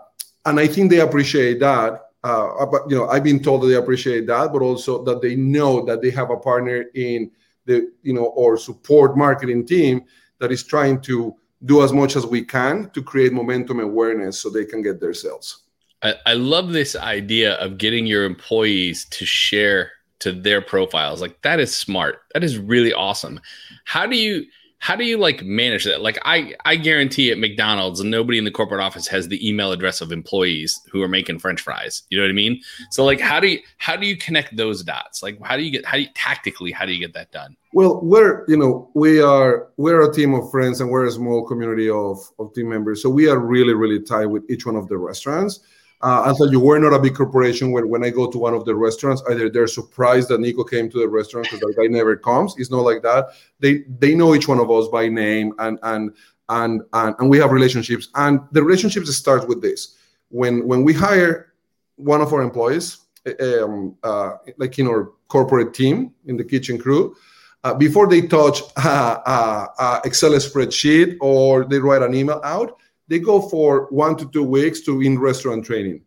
and 0.44 0.60
I 0.60 0.66
think 0.66 0.90
they 0.90 1.00
appreciate 1.00 1.60
that. 1.60 2.02
Uh, 2.22 2.66
but 2.66 2.82
you 2.88 2.96
know, 2.96 3.08
I've 3.08 3.24
been 3.24 3.42
told 3.42 3.62
that 3.62 3.68
they 3.68 3.76
appreciate 3.76 4.26
that, 4.26 4.52
but 4.52 4.60
also 4.60 5.02
that 5.04 5.22
they 5.22 5.36
know 5.36 5.84
that 5.86 6.02
they 6.02 6.10
have 6.10 6.30
a 6.30 6.36
partner 6.36 6.84
in 6.94 7.30
the 7.64 7.90
you 8.02 8.12
know 8.12 8.24
or 8.24 8.58
support 8.58 9.16
marketing 9.16 9.66
team 9.66 10.02
that 10.38 10.52
is 10.52 10.64
trying 10.64 11.00
to 11.02 11.34
do 11.64 11.82
as 11.82 11.92
much 11.92 12.16
as 12.16 12.26
we 12.26 12.44
can 12.44 12.90
to 12.90 13.02
create 13.02 13.32
momentum 13.32 13.80
awareness 13.80 14.38
so 14.38 14.50
they 14.50 14.64
can 14.64 14.82
get 14.82 15.00
their 15.00 15.14
sales. 15.14 15.64
I, 16.02 16.14
I 16.26 16.34
love 16.34 16.72
this 16.72 16.96
idea 16.96 17.54
of 17.54 17.78
getting 17.78 18.06
your 18.06 18.24
employees 18.24 19.06
to 19.10 19.26
share 19.26 19.92
to 20.20 20.32
their 20.32 20.62
profiles. 20.62 21.20
Like 21.20 21.42
that 21.42 21.60
is 21.60 21.74
smart. 21.74 22.22
That 22.34 22.44
is 22.44 22.58
really 22.58 22.92
awesome. 22.92 23.40
How 23.84 24.06
do 24.06 24.16
you 24.16 24.44
how 24.78 24.96
do 24.96 25.04
you 25.04 25.18
like 25.18 25.42
manage 25.42 25.84
that? 25.84 26.00
Like 26.00 26.18
i 26.24 26.54
i 26.64 26.74
guarantee 26.74 27.30
at 27.30 27.38
mcdonald's 27.38 28.02
nobody 28.02 28.38
in 28.38 28.44
the 28.44 28.50
corporate 28.50 28.80
office 28.80 29.06
has 29.08 29.28
the 29.28 29.46
email 29.46 29.72
address 29.72 30.00
of 30.00 30.10
employees 30.10 30.80
who 30.90 31.02
are 31.02 31.08
making 31.08 31.38
french 31.38 31.60
fries. 31.60 32.02
You 32.08 32.18
know 32.18 32.24
what 32.24 32.30
i 32.30 32.34
mean? 32.34 32.60
So 32.90 33.04
like 33.04 33.20
how 33.20 33.40
do 33.40 33.48
you 33.48 33.58
how 33.78 33.96
do 33.96 34.06
you 34.06 34.16
connect 34.16 34.56
those 34.56 34.82
dots? 34.82 35.22
Like 35.22 35.38
how 35.42 35.56
do 35.56 35.62
you 35.62 35.70
get 35.70 35.84
how 35.84 35.96
do 35.96 36.02
you 36.02 36.08
tactically 36.14 36.72
how 36.72 36.86
do 36.86 36.92
you 36.92 37.00
get 37.00 37.14
that 37.14 37.30
done? 37.30 37.56
Well 37.74 38.00
we're 38.02 38.44
you 38.48 38.56
know 38.56 38.90
we 38.94 39.20
are 39.20 39.68
we're 39.76 40.08
a 40.08 40.12
team 40.12 40.34
of 40.34 40.50
friends 40.50 40.80
and 40.80 40.90
we're 40.90 41.06
a 41.06 41.12
small 41.12 41.46
community 41.46 41.90
of 41.90 42.18
of 42.38 42.54
team 42.54 42.68
members. 42.68 43.02
So 43.02 43.10
we 43.10 43.28
are 43.28 43.38
really 43.38 43.74
really 43.74 44.00
tight 44.02 44.26
with 44.26 44.44
each 44.50 44.64
one 44.64 44.76
of 44.76 44.88
the 44.88 44.96
restaurants 44.96 45.60
uh, 46.02 46.34
thought 46.34 46.50
you 46.50 46.60
were 46.60 46.78
not 46.78 46.94
a 46.94 46.98
big 46.98 47.14
corporation 47.14 47.72
when, 47.72 47.88
when 47.88 48.04
I 48.04 48.10
go 48.10 48.30
to 48.30 48.38
one 48.38 48.54
of 48.54 48.64
the 48.64 48.74
restaurants, 48.74 49.22
either 49.30 49.50
they're 49.50 49.66
surprised 49.66 50.28
that 50.28 50.40
Nico 50.40 50.64
came 50.64 50.88
to 50.90 50.98
the 50.98 51.08
restaurant 51.08 51.46
because 51.50 51.60
that 51.60 51.76
guy 51.76 51.88
never 51.88 52.16
comes. 52.16 52.54
It's 52.58 52.70
not 52.70 52.80
like 52.80 53.02
that. 53.02 53.28
They 53.58 53.84
they 53.98 54.14
know 54.14 54.34
each 54.34 54.48
one 54.48 54.60
of 54.60 54.70
us 54.70 54.88
by 54.88 55.08
name 55.08 55.52
and 55.58 55.78
and 55.82 56.12
and 56.48 56.82
and, 56.94 57.14
and 57.18 57.28
we 57.28 57.38
have 57.38 57.52
relationships. 57.52 58.08
And 58.14 58.40
the 58.52 58.62
relationships 58.62 59.14
start 59.14 59.46
with 59.46 59.60
this. 59.60 59.96
When 60.30 60.66
when 60.66 60.84
we 60.84 60.94
hire 60.94 61.52
one 61.96 62.22
of 62.22 62.32
our 62.32 62.40
employees, 62.40 62.98
eh, 63.26 63.60
um, 63.60 63.94
uh, 64.02 64.36
like 64.56 64.78
in 64.78 64.86
our 64.86 65.12
corporate 65.28 65.74
team 65.74 66.12
in 66.24 66.36
the 66.38 66.44
kitchen 66.44 66.78
crew, 66.78 67.14
uh, 67.62 67.74
before 67.74 68.08
they 68.08 68.22
touch 68.22 68.62
a, 68.78 68.88
a 68.88 70.00
Excel 70.04 70.32
spreadsheet 70.32 71.18
or 71.20 71.66
they 71.66 71.78
write 71.78 72.02
an 72.02 72.14
email 72.14 72.40
out, 72.42 72.78
they 73.10 73.18
go 73.18 73.42
for 73.42 73.88
one 73.90 74.16
to 74.16 74.30
two 74.30 74.44
weeks 74.44 74.80
to 74.82 75.02
in 75.02 75.18
restaurant 75.18 75.64
training, 75.64 76.00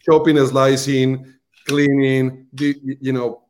chopping, 0.00 0.36
slicing, 0.44 1.32
cleaning, 1.66 2.48
you 2.52 3.12
know, 3.12 3.44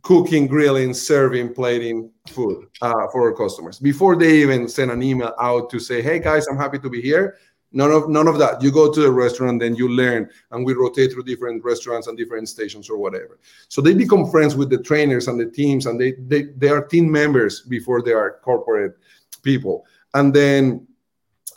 cooking, 0.00 0.46
grilling, 0.46 0.94
serving, 0.94 1.52
plating 1.52 2.10
food 2.30 2.66
uh, 2.80 3.06
for 3.12 3.28
our 3.28 3.36
customers 3.36 3.78
before 3.78 4.16
they 4.16 4.38
even 4.38 4.66
send 4.66 4.90
an 4.90 5.02
email 5.02 5.34
out 5.38 5.68
to 5.68 5.78
say, 5.78 6.00
"Hey 6.00 6.18
guys, 6.18 6.46
I'm 6.48 6.56
happy 6.56 6.78
to 6.78 6.88
be 6.88 7.02
here." 7.02 7.36
None 7.70 7.90
of 7.90 8.08
none 8.08 8.26
of 8.26 8.38
that. 8.38 8.62
You 8.62 8.70
go 8.72 8.90
to 8.90 9.00
the 9.02 9.10
restaurant, 9.10 9.60
then 9.60 9.74
you 9.76 9.90
learn, 9.90 10.30
and 10.50 10.64
we 10.64 10.72
rotate 10.72 11.12
through 11.12 11.24
different 11.24 11.62
restaurants 11.62 12.06
and 12.06 12.16
different 12.16 12.48
stations 12.48 12.88
or 12.88 12.96
whatever. 12.96 13.38
So 13.68 13.82
they 13.82 13.92
become 13.92 14.30
friends 14.30 14.56
with 14.56 14.70
the 14.70 14.82
trainers 14.82 15.28
and 15.28 15.38
the 15.38 15.50
teams, 15.50 15.84
and 15.84 16.00
they 16.00 16.12
they, 16.12 16.44
they 16.56 16.70
are 16.70 16.82
team 16.82 17.12
members 17.12 17.60
before 17.60 18.00
they 18.00 18.14
are 18.14 18.38
corporate 18.42 18.96
people. 19.42 19.84
And 20.14 20.32
then 20.32 20.86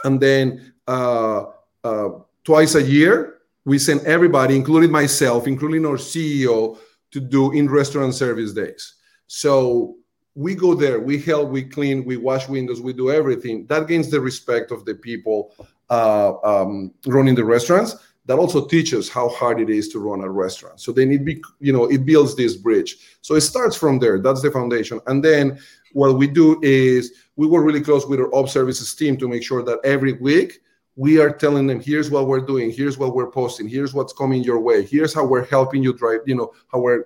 and 0.04 0.20
then 0.20 0.71
uh, 0.88 1.46
uh, 1.84 2.10
twice 2.44 2.76
a 2.76 2.82
year. 2.82 3.40
We 3.66 3.78
send 3.78 4.02
everybody, 4.02 4.56
including 4.56 4.92
myself, 4.92 5.48
including 5.48 5.86
our 5.86 5.98
CEO, 5.98 6.78
to 7.12 7.20
do 7.20 7.52
in 7.52 7.70
restaurant 7.70 8.16
service 8.16 8.54
days. 8.54 8.96
So 9.28 9.98
we 10.36 10.56
go 10.56 10.74
there, 10.74 11.00
we 11.00 11.20
help, 11.20 11.50
we 11.50 11.64
clean, 11.64 12.06
we 12.06 12.18
wash 12.18 12.48
windows, 12.48 12.82
we 12.82 12.94
do 12.94 13.12
everything. 13.12 13.66
That 13.68 13.88
gains 13.88 14.10
the 14.10 14.22
respect 14.22 14.72
of 14.72 14.86
the 14.86 14.96
people 14.96 15.54
uh, 15.90 16.34
um, 16.44 16.94
running 17.06 17.36
the 17.36 17.44
restaurants. 17.44 17.96
That 18.26 18.38
also 18.38 18.66
teaches 18.66 19.10
how 19.10 19.30
hard 19.30 19.60
it 19.60 19.70
is 19.70 19.90
to 19.90 20.00
run 20.00 20.22
a 20.22 20.30
restaurant. 20.30 20.80
So 20.80 20.92
they 20.92 21.06
need, 21.06 21.26
be, 21.26 21.42
you 21.60 21.74
know, 21.74 21.86
it 21.86 22.06
builds 22.06 22.36
this 22.36 22.56
bridge. 22.56 22.98
So 23.22 23.36
it 23.36 23.42
starts 23.42 23.76
from 23.76 24.00
there. 24.00 24.20
That's 24.20 24.42
the 24.42 24.52
foundation. 24.52 25.02
And 25.08 25.24
then 25.24 25.60
what 25.94 26.18
we 26.18 26.28
do 26.28 26.60
is 26.62 27.12
we 27.36 27.48
work 27.48 27.66
really 27.66 27.82
close 27.82 28.08
with 28.08 28.20
our 28.20 28.34
op 28.34 28.48
services 28.48 28.94
team 28.94 29.18
to 29.18 29.28
make 29.28 29.44
sure 29.44 29.64
that 29.64 29.80
every 29.84 30.14
week 30.14 30.62
we 30.96 31.20
are 31.20 31.32
telling 31.32 31.68
them 31.68 31.80
here's 31.80 32.12
what 32.12 32.28
we're 32.28 32.42
doing. 32.42 32.72
Here's 32.72 32.98
what 32.98 33.16
we're 33.16 33.32
posting. 33.32 33.68
Here's 33.68 33.94
what's 33.94 34.14
coming 34.14 34.44
your 34.44 34.60
way. 34.60 34.84
Here's 34.84 35.14
how 35.14 35.26
we're 35.26 35.46
helping 35.46 35.84
you 35.84 35.94
drive 35.94 36.22
you 36.26 36.36
know 36.36 36.52
how 36.72 36.80
we're 36.80 37.06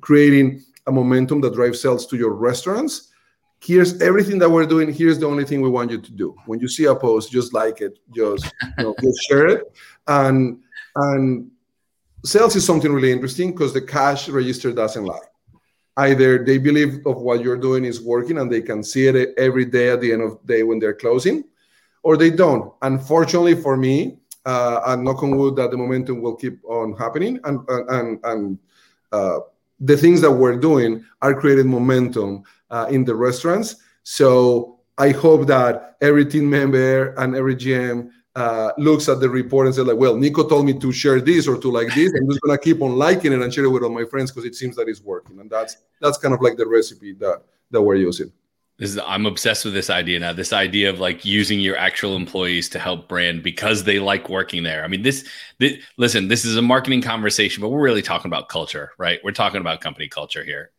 creating 0.00 0.62
a 0.86 0.92
momentum 0.92 1.40
that 1.42 1.54
drives 1.54 1.80
sales 1.80 2.06
to 2.06 2.16
your 2.16 2.32
restaurants. 2.32 3.08
Here's 3.60 4.00
everything 4.00 4.38
that 4.38 4.50
we're 4.50 4.66
doing. 4.66 4.92
Here's 4.92 5.18
the 5.18 5.26
only 5.26 5.44
thing 5.44 5.60
we 5.60 5.70
want 5.70 5.90
you 5.90 6.00
to 6.00 6.12
do. 6.12 6.36
When 6.46 6.60
you 6.60 6.68
see 6.68 6.84
a 6.84 6.94
post 6.94 7.32
just 7.32 7.52
like 7.52 7.80
it. 7.80 7.98
Just 8.14 8.52
you 8.78 8.84
know, 8.84 8.94
just 9.02 9.20
share 9.22 9.46
it. 9.48 9.72
And 10.06 10.60
and 10.94 11.50
sales 12.24 12.56
is 12.56 12.64
something 12.64 12.92
really 12.92 13.12
interesting 13.12 13.52
because 13.52 13.72
the 13.72 13.82
cash 13.82 14.28
register 14.28 14.72
doesn't 14.72 15.04
lie. 15.04 15.28
Either 15.96 16.44
they 16.44 16.58
believe 16.58 17.04
of 17.06 17.16
what 17.22 17.42
you're 17.42 17.56
doing 17.56 17.84
is 17.84 18.00
working 18.00 18.38
and 18.38 18.52
they 18.52 18.62
can 18.62 18.84
see 18.84 19.08
it 19.08 19.34
every 19.36 19.64
day 19.64 19.90
at 19.90 20.00
the 20.00 20.12
end 20.12 20.22
of 20.22 20.38
the 20.40 20.54
day 20.54 20.62
when 20.62 20.78
they're 20.78 20.94
closing 20.94 21.42
or 22.02 22.16
they 22.16 22.30
don't. 22.30 22.72
Unfortunately 22.82 23.54
for 23.54 23.76
me, 23.76 24.18
uh, 24.46 24.80
and 24.86 25.04
knock 25.04 25.22
on 25.22 25.36
wood 25.36 25.56
that 25.56 25.70
the 25.70 25.76
momentum 25.76 26.22
will 26.22 26.34
keep 26.34 26.64
on 26.64 26.96
happening, 26.96 27.38
and 27.44 27.60
and 27.68 28.18
and 28.24 28.58
uh, 29.12 29.40
the 29.80 29.96
things 29.96 30.20
that 30.20 30.32
we're 30.32 30.56
doing 30.56 31.04
are 31.22 31.38
creating 31.38 31.68
momentum 31.68 32.42
uh, 32.70 32.86
in 32.90 33.04
the 33.04 33.14
restaurants. 33.14 33.76
So 34.04 34.78
I 34.96 35.10
hope 35.10 35.46
that 35.48 35.96
every 36.00 36.24
team 36.24 36.48
member 36.48 37.14
and 37.14 37.36
every 37.36 37.54
GM 37.54 38.10
uh, 38.34 38.72
looks 38.78 39.08
at 39.08 39.20
the 39.20 39.28
report 39.28 39.66
and 39.66 39.74
says 39.74 39.86
like, 39.86 39.96
well, 39.96 40.16
Nico 40.16 40.48
told 40.48 40.64
me 40.64 40.78
to 40.78 40.92
share 40.92 41.20
this 41.20 41.46
or 41.46 41.58
to 41.58 41.70
like 41.70 41.88
this. 41.94 42.12
I'm 42.14 42.28
just 42.28 42.40
gonna 42.40 42.58
keep 42.58 42.80
on 42.80 42.96
liking 42.96 43.32
it 43.32 43.42
and 43.42 43.52
share 43.52 43.64
it 43.64 43.70
with 43.70 43.82
all 43.82 43.90
my 43.90 44.04
friends 44.04 44.30
because 44.30 44.44
it 44.44 44.54
seems 44.54 44.76
that 44.76 44.88
it's 44.88 45.02
working. 45.02 45.40
And 45.40 45.50
that's 45.50 45.76
that's 46.00 46.18
kind 46.18 46.32
of 46.32 46.40
like 46.40 46.56
the 46.56 46.66
recipe 46.66 47.12
that 47.14 47.42
that 47.70 47.82
we're 47.82 47.96
using. 47.96 48.32
This 48.78 48.90
is, 48.90 49.00
I'm 49.04 49.26
obsessed 49.26 49.64
with 49.64 49.74
this 49.74 49.90
idea 49.90 50.20
now. 50.20 50.32
This 50.32 50.52
idea 50.52 50.88
of 50.88 51.00
like 51.00 51.24
using 51.24 51.58
your 51.58 51.76
actual 51.76 52.14
employees 52.14 52.68
to 52.70 52.78
help 52.78 53.08
brand 53.08 53.42
because 53.42 53.82
they 53.82 53.98
like 53.98 54.28
working 54.28 54.62
there. 54.62 54.84
I 54.84 54.88
mean, 54.88 55.02
this, 55.02 55.28
this 55.58 55.78
listen, 55.96 56.28
this 56.28 56.44
is 56.44 56.56
a 56.56 56.62
marketing 56.62 57.02
conversation, 57.02 57.60
but 57.60 57.70
we're 57.70 57.82
really 57.82 58.02
talking 58.02 58.28
about 58.28 58.48
culture, 58.48 58.92
right? 58.96 59.18
We're 59.24 59.32
talking 59.32 59.60
about 59.60 59.80
company 59.80 60.08
culture 60.08 60.44
here. 60.44 60.70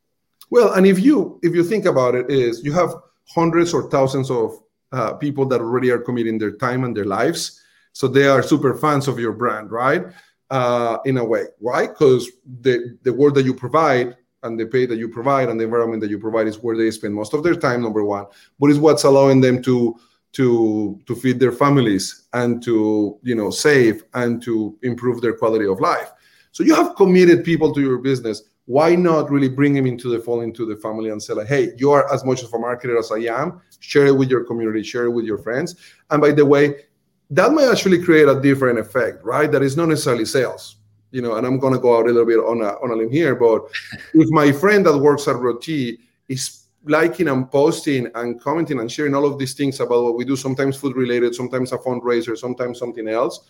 Well, 0.50 0.74
and 0.74 0.88
if 0.88 1.00
you 1.00 1.40
if 1.44 1.54
you 1.54 1.64
think 1.64 1.86
about 1.86 2.16
it, 2.16 2.30
is 2.30 2.64
you 2.64 2.72
have 2.72 2.96
hundreds 3.28 3.74
or 3.74 3.90
thousands 3.90 4.32
of 4.32 4.58
uh, 4.92 5.14
people 5.14 5.46
that 5.48 5.60
already 5.60 5.92
are 5.92 6.00
committing 6.00 6.38
their 6.38 6.54
time 6.54 6.86
and 6.86 6.96
their 6.96 7.06
lives, 7.06 7.62
so 7.92 8.08
they 8.08 8.28
are 8.28 8.42
super 8.42 8.74
fans 8.76 9.08
of 9.08 9.20
your 9.20 9.34
brand, 9.34 9.72
right? 9.72 10.06
Uh, 10.50 10.98
in 11.06 11.18
a 11.18 11.24
way, 11.24 11.44
right? 11.62 11.90
Because 11.90 12.32
the 12.62 12.98
the 13.04 13.14
work 13.14 13.36
that 13.36 13.44
you 13.44 13.54
provide 13.54 14.16
and 14.44 14.60
the 14.60 14.66
pay 14.66 14.86
that 14.86 14.98
you 14.98 15.10
provide 15.10 15.50
and 15.50 15.60
the 15.60 15.64
environment 15.64 16.02
that 16.02 16.10
you 16.10 16.20
provide 16.20 16.48
is 16.48 16.60
where 16.60 16.78
they 16.78 16.92
spend 16.92 17.14
most 17.14 17.34
of 17.34 17.44
their 17.44 17.56
time 17.56 17.82
number 17.82 18.04
one. 18.04 18.26
But 18.60 18.70
it's 18.70 18.80
what's 18.80 19.04
allowing 19.04 19.42
them 19.42 19.62
to 19.64 19.98
to 20.34 21.00
to 21.08 21.16
feed 21.16 21.40
their 21.40 21.52
families 21.52 22.28
and 22.34 22.62
to 22.64 23.18
you 23.24 23.36
know 23.36 23.50
save 23.50 24.04
and 24.14 24.42
to 24.44 24.78
improve 24.84 25.22
their 25.22 25.34
quality 25.34 25.66
of 25.66 25.80
life. 25.80 26.12
So 26.52 26.64
you 26.64 26.76
have 26.76 26.96
committed 26.96 27.44
people 27.44 27.74
to 27.74 27.82
your 27.82 27.98
business. 27.98 28.44
Why 28.66 28.96
not 28.96 29.32
really 29.32 29.50
bring 29.50 29.74
them 29.74 29.88
into 29.88 30.10
the 30.10 30.20
fold 30.20 30.44
into 30.44 30.66
the 30.66 30.76
family 30.76 31.10
and 31.10 31.22
say 31.22 31.34
like 31.34 31.48
hey 31.48 31.72
you 31.78 31.92
are 31.92 32.12
as 32.14 32.24
much 32.24 32.44
of 32.44 32.54
a 32.54 32.58
marketer 32.58 32.98
as 32.98 33.12
i 33.12 33.18
am. 33.18 33.62
Share 33.80 34.08
it 34.08 34.18
with 34.18 34.30
your 34.30 34.44
community 34.44 34.84
share 34.84 35.06
it 35.06 35.12
with 35.12 35.26
your 35.26 35.40
friends. 35.40 35.76
And 36.12 36.22
by 36.22 36.32
the 36.32 36.46
way 36.46 36.86
that 37.32 37.52
might 37.52 37.70
actually 37.70 38.02
create 38.04 38.28
a 38.28 38.40
different 38.40 38.80
effect 38.80 39.24
right? 39.24 39.52
That 39.52 39.64
is 39.64 39.76
not 39.76 39.90
necessarily 39.90 40.26
sales 40.26 40.79
you 41.12 41.22
know 41.22 41.36
and 41.36 41.46
i'm 41.46 41.60
going 41.60 41.74
to 41.74 41.80
go 41.80 41.98
out 41.98 42.06
a 42.06 42.12
little 42.12 42.26
bit 42.26 42.40
on 42.40 42.62
a, 42.62 42.70
on 42.84 42.92
a 42.92 42.96
limb 42.96 43.12
here 43.12 43.36
but 43.36 43.64
if 44.14 44.30
my 44.30 44.52
friend 44.52 44.86
that 44.86 44.98
works 44.98 45.28
at 45.28 45.36
roti 45.36 46.00
is 46.28 46.64
liking 46.86 47.28
and 47.28 47.52
posting 47.52 48.10
and 48.16 48.40
commenting 48.42 48.80
and 48.80 48.92
sharing 48.92 49.14
all 49.14 49.26
of 49.26 49.38
these 49.38 49.54
things 49.54 49.80
about 49.80 50.04
what 50.04 50.16
we 50.16 50.24
do 50.24 50.36
sometimes 50.36 50.78
food 50.78 50.96
related 50.96 51.36
sometimes 51.36 51.72
a 51.72 51.78
fundraiser 51.78 52.38
sometimes 52.38 52.80
something 52.80 53.08
else 53.08 53.42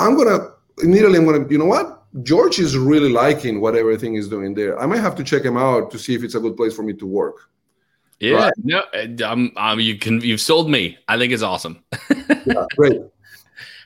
i'm 0.00 0.16
going 0.16 0.28
to 0.28 0.52
immediately 0.82 1.18
i'm 1.18 1.24
going 1.24 1.44
to 1.44 1.52
you 1.52 1.58
know 1.58 1.66
what 1.66 1.98
George 2.22 2.58
is 2.58 2.76
really 2.76 3.10
liking 3.10 3.60
what 3.60 3.76
everything 3.76 4.14
is 4.14 4.28
doing 4.28 4.54
there. 4.54 4.78
I 4.80 4.86
might 4.86 5.00
have 5.00 5.14
to 5.16 5.24
check 5.24 5.42
him 5.42 5.56
out 5.56 5.90
to 5.90 5.98
see 5.98 6.14
if 6.14 6.22
it's 6.22 6.34
a 6.34 6.40
good 6.40 6.56
place 6.56 6.74
for 6.74 6.82
me 6.82 6.94
to 6.94 7.06
work. 7.06 7.50
Yeah, 8.20 8.34
right? 8.34 8.52
no, 8.64 8.82
um, 9.24 9.52
um, 9.56 9.78
you 9.78 9.96
can 9.96 10.20
you've 10.20 10.40
sold 10.40 10.68
me. 10.68 10.98
I 11.06 11.16
think 11.18 11.32
it's 11.32 11.42
awesome. 11.42 11.84
yeah, 12.46 12.64
great. 12.76 13.00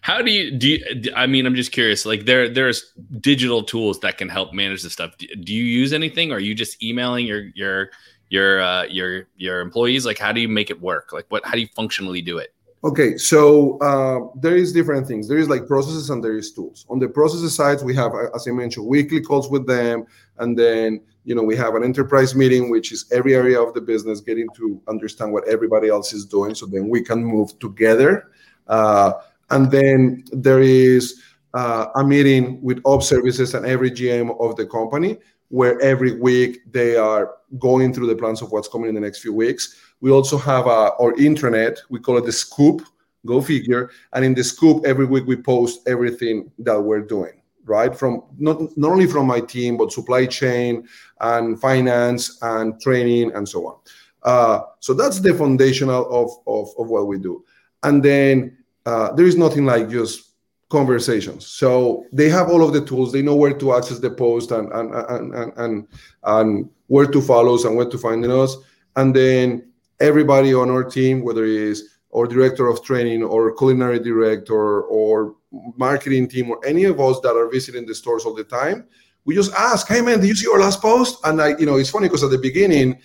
How 0.03 0.21
do 0.21 0.33
you 0.33 0.51
do? 0.51 0.69
You, 0.69 1.13
I 1.15 1.27
mean, 1.27 1.47
I'm 1.47 1.55
just 1.55 1.71
curious. 1.71 2.05
Like, 2.05 2.27
there 2.27 2.49
there's 2.49 2.93
digital 3.21 3.63
tools 3.63 4.01
that 4.01 4.19
can 4.19 4.29
help 4.29 4.53
manage 4.53 4.83
the 4.83 4.91
stuff. 4.91 5.17
Do, 5.17 5.27
do 5.29 5.55
you 5.55 5.65
use 5.65 5.93
anything? 5.93 6.33
Or 6.33 6.37
are 6.37 6.41
you 6.41 6.55
just 6.55 6.83
emailing 6.83 7.25
your 7.25 7.45
your 7.55 7.91
your 8.29 8.61
uh, 8.61 8.85
your 8.85 9.29
your 9.37 9.61
employees? 9.61 10.05
Like, 10.05 10.19
how 10.19 10.33
do 10.33 10.41
you 10.41 10.49
make 10.49 10.71
it 10.71 10.81
work? 10.81 11.13
Like, 11.13 11.27
what? 11.29 11.47
How 11.47 11.53
do 11.53 11.61
you 11.61 11.69
functionally 11.69 12.21
do 12.21 12.39
it? 12.39 12.53
Okay, 12.85 13.17
so 13.17 13.79
uh, 13.79 14.27
there 14.41 14.57
is 14.57 14.73
different 14.73 15.07
things. 15.07 15.29
There 15.29 15.39
is 15.39 15.49
like 15.49 15.69
processes 15.69 16.11
and 16.11 16.23
there 16.23 16.37
is 16.37 16.53
tools. 16.53 16.85
On 16.91 16.99
the 16.99 17.09
processes 17.09 17.55
side, 17.55 17.81
we 17.83 17.95
have, 17.95 18.11
as 18.35 18.49
I 18.49 18.51
mentioned, 18.51 18.87
weekly 18.87 19.21
calls 19.21 19.49
with 19.49 19.69
them, 19.69 20.05
and 20.39 20.59
then 20.59 21.01
you 21.25 21.37
know 21.37 21.45
we 21.45 21.57
have 21.57 21.77
an 21.77 21.85
enterprise 21.85 22.35
meeting, 22.35 22.71
which 22.71 22.91
is 22.91 23.05
every 23.13 23.37
area 23.37 23.63
of 23.63 23.73
the 23.73 23.81
business 23.81 24.21
getting 24.21 24.49
to 24.57 24.83
understand 24.89 25.33
what 25.33 25.47
everybody 25.47 25.89
else 25.89 26.13
is 26.13 26.25
doing, 26.25 26.57
so 26.57 26.67
then 26.67 26.89
we 26.89 27.05
can 27.05 27.25
move 27.25 27.57
together. 27.61 28.33
Uh, 28.67 29.13
and 29.53 29.71
then 29.71 30.25
there 30.33 30.61
is 30.61 31.21
uh, 31.55 31.87
a 31.95 32.05
meeting 32.05 32.61
with 32.63 32.81
op 32.85 33.03
services 33.03 33.55
and 33.55 33.65
every 33.67 33.91
GM 33.91 34.39
of 34.41 34.57
the 34.57 34.67
company, 34.67 35.19
where 35.49 35.81
every 35.81 36.19
week 36.19 36.61
they 36.73 36.97
are 36.97 37.35
going 37.59 37.93
through 37.93 38.07
the 38.07 38.17
plans 38.17 38.43
of 38.43 38.51
what's 38.51 38.69
coming 38.69 38.89
in 38.89 38.95
the 38.95 39.01
next 39.01 39.21
few 39.21 39.33
weeks 39.33 39.77
we 40.03 40.11
also 40.11 40.37
have 40.37 40.67
uh, 40.67 40.91
our 41.01 41.15
intranet. 41.15 41.79
We 41.89 42.01
call 42.01 42.19
it 42.19 42.27
the 42.27 42.33
Scoop. 42.33 42.83
Go 43.25 43.41
figure. 43.41 43.91
And 44.13 44.25
in 44.25 44.35
the 44.35 44.43
Scoop, 44.43 44.85
every 44.85 45.07
week 45.07 45.27
we 45.27 45.37
post 45.37 45.89
everything 45.89 46.51
that 46.59 46.79
we're 46.79 47.03
doing. 47.03 47.41
Right 47.65 47.97
from 47.97 48.25
not 48.39 48.77
not 48.77 48.91
only 48.91 49.07
from 49.07 49.29
my 49.29 49.39
team, 49.39 49.77
but 49.77 49.93
supply 49.93 50.27
chain 50.27 50.89
and 51.21 51.61
finance 51.61 52.39
and 52.43 52.81
training 52.81 53.31
and 53.37 53.49
so 53.49 53.69
on. 53.69 53.77
Uh, 54.25 54.61
so 54.81 54.93
that's 54.93 55.21
the 55.21 55.33
foundational 55.33 56.05
of, 56.11 56.31
of, 56.49 56.75
of 56.77 56.89
what 56.89 57.07
we 57.07 57.19
do. 57.19 57.45
And 57.85 58.03
then 58.03 58.59
uh, 58.87 59.13
there 59.13 59.27
is 59.27 59.37
nothing 59.37 59.65
like 59.65 59.89
just 59.89 60.33
conversations. 60.73 61.47
So 61.47 62.07
they 62.13 62.29
have 62.31 62.49
all 62.49 62.65
of 62.67 62.73
the 62.73 62.85
tools. 62.85 63.13
They 63.13 63.23
know 63.23 63.37
where 63.37 63.53
to 63.53 63.75
access 63.75 63.99
the 63.99 64.11
post 64.11 64.51
and 64.51 64.73
and 64.73 64.95
and 64.95 65.35
and, 65.35 65.53
and, 65.57 65.89
and 66.25 66.71
where 66.87 67.07
to 67.07 67.21
follow 67.21 67.55
us 67.55 67.65
and 67.65 67.77
where 67.77 67.89
to 67.89 67.99
find 67.99 68.25
us. 68.25 68.57
And 68.97 69.15
then 69.15 69.71
everybody 70.01 70.53
on 70.55 70.71
our 70.71 70.85
team, 70.85 71.23
whether 71.23 71.45
it 71.45 71.61
is 71.73 71.91
our 72.15 72.27
director 72.27 72.67
of 72.69 72.83
training 72.83 73.23
or 73.23 73.55
culinary 73.55 73.99
director 73.99 74.83
or 74.83 75.37
marketing 75.77 76.29
team 76.29 76.51
or 76.51 76.59
any 76.67 76.85
of 76.85 77.01
us 77.01 77.21
that 77.21 77.37
are 77.37 77.51
visiting 77.51 77.87
the 77.87 77.95
stores 77.95 78.25
all 78.25 78.35
the 78.35 78.45
time, 78.45 78.87
we 79.25 79.35
just 79.35 79.53
ask, 79.55 79.87
"Hey 79.87 80.01
man, 80.01 80.21
did 80.21 80.29
you 80.29 80.35
see 80.35 80.51
our 80.51 80.59
last 80.59 80.81
post?" 80.81 81.19
And 81.25 81.41
I, 81.41 81.57
you 81.59 81.67
know, 81.67 81.77
it's 81.77 81.91
funny 81.91 82.09
because 82.09 82.25
at 82.25 82.31
the 82.31 82.39
beginning, 82.39 82.99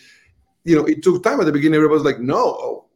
you 0.63 0.75
know, 0.75 0.85
it 0.85 1.03
took 1.03 1.21
time. 1.21 1.39
At 1.39 1.45
the 1.45 1.51
beginning, 1.51 1.77
everybody's 1.77 2.05
like, 2.05 2.19
"No, 2.19 2.86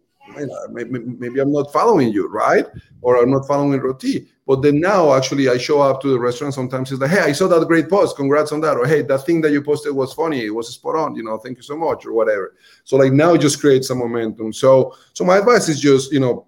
maybe, 0.70 1.40
I'm 1.40 1.52
not 1.52 1.72
following 1.72 2.12
you, 2.12 2.28
right? 2.28 2.66
Or 3.02 3.22
I'm 3.22 3.32
not 3.32 3.48
following 3.48 3.80
Roti." 3.80 4.28
But 4.48 4.62
then 4.62 4.80
now, 4.80 5.14
actually, 5.14 5.48
I 5.50 5.58
show 5.58 5.82
up 5.82 6.02
to 6.02 6.10
the 6.10 6.20
restaurant 6.20 6.54
sometimes. 6.54 6.92
It's 6.92 7.00
like, 7.00 7.12
hey, 7.12 7.22
I 7.22 7.32
saw 7.32 7.48
that 7.48 7.66
great 7.68 7.90
post. 7.90 8.18
Congrats 8.18 8.52
on 8.52 8.60
that. 8.62 8.76
Or 8.76 8.86
hey, 8.86 9.02
that 9.04 9.26
thing 9.26 9.40
that 9.42 9.52
you 9.52 9.62
posted 9.62 9.96
was 9.96 10.14
funny. 10.14 10.46
It 10.46 10.50
was 10.50 10.68
spot 10.74 10.96
on. 10.96 11.16
You 11.16 11.24
know, 11.24 11.38
thank 11.38 11.58
you 11.58 11.64
so 11.64 11.78
much, 11.78 12.06
or 12.06 12.14
whatever. 12.14 12.56
So 12.84 12.98
like 12.98 13.14
now, 13.14 13.38
just 13.38 13.60
creates 13.60 13.88
some 13.88 14.00
momentum. 14.00 14.52
So 14.54 14.96
so 15.14 15.24
my 15.24 15.38
advice 15.38 15.70
is 15.70 15.80
just 15.80 16.12
you 16.12 16.20
know, 16.20 16.48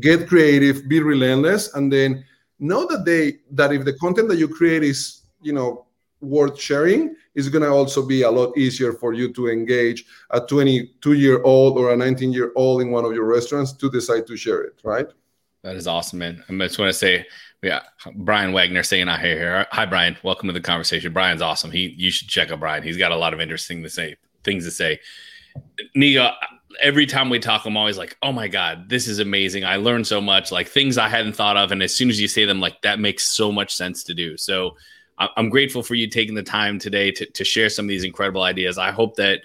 get 0.00 0.28
creative, 0.28 0.88
be 0.88 1.00
relentless, 1.00 1.74
and 1.74 1.92
then 1.92 2.24
know 2.58 2.86
that 2.86 3.04
they 3.04 3.38
that 3.52 3.72
if 3.72 3.84
the 3.84 3.94
content 3.94 4.28
that 4.28 4.38
you 4.38 4.48
create 4.48 4.82
is 4.82 5.22
you 5.42 5.52
know 5.52 5.83
worth 6.24 6.60
sharing 6.60 7.14
is 7.34 7.48
going 7.48 7.62
to 7.62 7.70
also 7.70 8.04
be 8.04 8.22
a 8.22 8.30
lot 8.30 8.56
easier 8.56 8.92
for 8.92 9.12
you 9.12 9.32
to 9.32 9.48
engage 9.48 10.04
a 10.30 10.40
22 10.40 11.12
year 11.12 11.42
old 11.42 11.78
or 11.78 11.92
a 11.92 11.96
19 11.96 12.32
year 12.32 12.52
old 12.56 12.82
in 12.82 12.90
one 12.90 13.04
of 13.04 13.12
your 13.12 13.24
restaurants 13.24 13.72
to 13.72 13.90
decide 13.90 14.26
to 14.26 14.36
share 14.36 14.62
it 14.62 14.80
right 14.84 15.08
that 15.64 15.76
is 15.76 15.86
awesome, 15.86 16.18
man. 16.18 16.44
I 16.46 16.52
just 16.58 16.78
want 16.78 16.90
to 16.90 16.98
say, 16.98 17.26
yeah, 17.62 17.80
Brian 18.16 18.52
Wagner 18.52 18.82
saying 18.82 19.08
I 19.08 19.18
hear 19.18 19.38
here. 19.38 19.66
Hi, 19.72 19.86
Brian. 19.86 20.14
Welcome 20.22 20.48
to 20.48 20.52
the 20.52 20.60
conversation. 20.60 21.10
Brian's 21.14 21.40
awesome. 21.40 21.70
He, 21.70 21.94
you 21.96 22.10
should 22.10 22.28
check 22.28 22.50
out 22.50 22.60
Brian. 22.60 22.82
He's 22.82 22.98
got 22.98 23.12
a 23.12 23.16
lot 23.16 23.32
of 23.32 23.40
interesting 23.40 23.82
to 23.82 23.88
say 23.88 24.16
things 24.44 24.66
to 24.66 24.70
say. 24.70 25.00
Nia, 25.94 26.36
every 26.82 27.06
time 27.06 27.30
we 27.30 27.38
talk, 27.38 27.64
I'm 27.64 27.78
always 27.78 27.96
like, 27.96 28.14
oh 28.20 28.30
my 28.30 28.46
God, 28.46 28.90
this 28.90 29.08
is 29.08 29.20
amazing. 29.20 29.64
I 29.64 29.76
learned 29.76 30.06
so 30.06 30.20
much, 30.20 30.52
like 30.52 30.68
things 30.68 30.98
I 30.98 31.08
hadn't 31.08 31.32
thought 31.32 31.56
of. 31.56 31.72
And 31.72 31.82
as 31.82 31.94
soon 31.94 32.10
as 32.10 32.20
you 32.20 32.28
say 32.28 32.44
them, 32.44 32.60
like 32.60 32.82
that 32.82 33.00
makes 33.00 33.26
so 33.26 33.50
much 33.50 33.74
sense 33.74 34.04
to 34.04 34.14
do. 34.14 34.36
So 34.36 34.76
I'm 35.18 35.48
grateful 35.48 35.82
for 35.82 35.94
you 35.94 36.08
taking 36.08 36.34
the 36.34 36.42
time 36.42 36.78
today 36.78 37.10
to, 37.12 37.26
to 37.26 37.44
share 37.44 37.68
some 37.68 37.84
of 37.84 37.88
these 37.88 38.04
incredible 38.04 38.42
ideas. 38.42 38.78
I 38.78 38.90
hope 38.90 39.16
that 39.16 39.40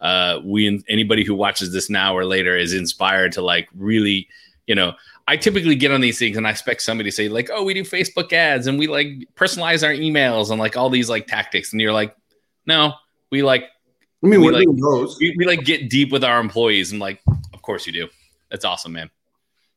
uh, 0.00 0.40
we, 0.44 0.82
anybody 0.88 1.24
who 1.24 1.34
watches 1.34 1.72
this 1.72 1.88
now 1.88 2.16
or 2.16 2.24
later 2.24 2.56
is 2.56 2.72
inspired 2.72 3.32
to 3.32 3.42
like 3.42 3.68
really, 3.74 4.28
you 4.66 4.74
know, 4.74 4.94
I 5.28 5.36
typically 5.36 5.76
get 5.76 5.92
on 5.92 6.00
these 6.00 6.18
things 6.18 6.36
and 6.36 6.46
I 6.46 6.50
expect 6.50 6.82
somebody 6.82 7.10
to 7.10 7.14
say 7.14 7.28
like, 7.28 7.48
"Oh, 7.52 7.62
we 7.62 7.74
do 7.74 7.84
Facebook 7.84 8.32
ads 8.32 8.66
and 8.66 8.78
we 8.78 8.88
like 8.88 9.06
personalize 9.36 9.86
our 9.86 9.94
emails 9.94 10.50
and 10.50 10.58
like 10.58 10.76
all 10.76 10.90
these 10.90 11.08
like 11.08 11.28
tactics," 11.28 11.72
and 11.72 11.80
you're 11.80 11.92
like, 11.92 12.16
"No, 12.66 12.94
we 13.30 13.42
like." 13.42 13.64
I 14.24 14.28
mean, 14.28 14.40
we 14.40 14.50
like, 14.50 14.66
we, 14.68 15.34
we 15.36 15.46
like 15.46 15.64
get 15.64 15.90
deep 15.90 16.12
with 16.12 16.22
our 16.22 16.38
employees 16.40 16.92
and 16.92 17.00
like, 17.00 17.20
of 17.52 17.62
course 17.62 17.86
you 17.86 17.92
do. 17.92 18.08
That's 18.50 18.64
awesome, 18.64 18.92
man. 18.92 19.10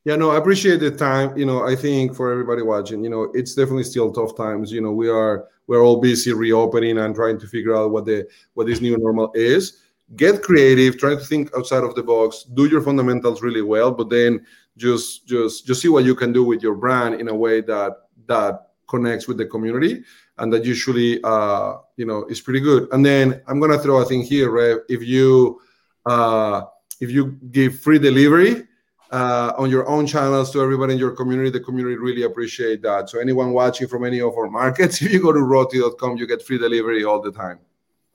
Yeah, 0.06 0.16
no, 0.18 0.30
I 0.30 0.38
appreciate 0.38 0.80
the 0.80 0.92
time. 0.92 1.36
You 1.36 1.48
know, 1.48 1.66
I 1.66 1.76
think 1.76 2.16
for 2.16 2.32
everybody 2.32 2.62
watching, 2.62 3.04
you 3.04 3.10
know, 3.10 3.32
it's 3.34 3.56
definitely 3.56 3.84
still 3.86 4.12
tough 4.14 4.38
times. 4.38 4.72
You 4.72 4.82
know, 4.82 4.92
we 4.92 5.10
are 5.10 5.48
we're 5.66 5.82
all 5.82 6.00
busy 6.00 6.32
reopening 6.32 7.00
and 7.00 7.16
trying 7.16 7.40
to 7.40 7.48
figure 7.48 7.76
out 7.76 7.90
what 7.90 8.06
the 8.06 8.28
what 8.54 8.68
this 8.68 8.82
new 8.82 8.96
normal 8.98 9.32
is. 9.34 9.82
Get 10.16 10.44
creative, 10.44 11.00
try 11.00 11.16
to 11.16 11.20
think 11.20 11.50
outside 11.58 11.84
of 11.84 11.96
the 11.96 12.04
box, 12.04 12.44
do 12.54 12.68
your 12.68 12.82
fundamentals 12.82 13.42
really 13.42 13.64
well, 13.64 13.92
but 13.92 14.12
then 14.12 14.46
just 14.78 15.26
just 15.28 15.66
just 15.66 15.82
see 15.82 15.88
what 15.90 16.06
you 16.06 16.14
can 16.14 16.32
do 16.32 16.44
with 16.44 16.62
your 16.62 16.76
brand 16.76 17.20
in 17.20 17.28
a 17.28 17.36
way 17.36 17.62
that 17.62 17.94
that 18.28 18.68
connects 18.88 19.28
with 19.28 19.38
the 19.38 19.46
community 19.48 20.04
and 20.38 20.54
that 20.54 20.64
usually 20.64 21.20
uh 21.24 21.74
you 21.98 22.06
know 22.06 22.26
is 22.26 22.40
pretty 22.40 22.60
good 22.60 22.88
and 22.92 23.04
then 23.04 23.42
i'm 23.48 23.60
gonna 23.60 23.80
throw 23.80 23.98
a 23.98 24.06
thing 24.06 24.22
here 24.22 24.52
Rev. 24.52 24.80
if 24.90 25.02
you 25.02 25.60
uh 26.06 26.62
if 27.02 27.10
you 27.10 27.32
give 27.52 27.80
free 27.80 27.98
delivery 27.98 28.68
uh, 29.16 29.54
on 29.58 29.70
your 29.70 29.88
own 29.88 30.06
channels 30.06 30.52
to 30.52 30.62
everybody 30.62 30.92
in 30.94 31.00
your 31.00 31.12
community. 31.12 31.50
The 31.50 31.62
community 31.62 31.96
really 31.96 32.24
appreciate 32.24 32.82
that. 32.82 33.10
So 33.10 33.20
anyone 33.20 33.54
watching 33.54 33.88
from 33.88 34.04
any 34.04 34.20
of 34.20 34.34
our 34.38 34.50
markets, 34.50 35.02
if 35.02 35.12
you 35.14 35.22
go 35.22 35.32
to 35.32 35.40
roti.com, 35.40 36.18
you 36.18 36.28
get 36.28 36.44
free 36.46 36.58
delivery 36.58 37.06
all 37.06 37.22
the 37.22 37.32
time. 37.32 37.60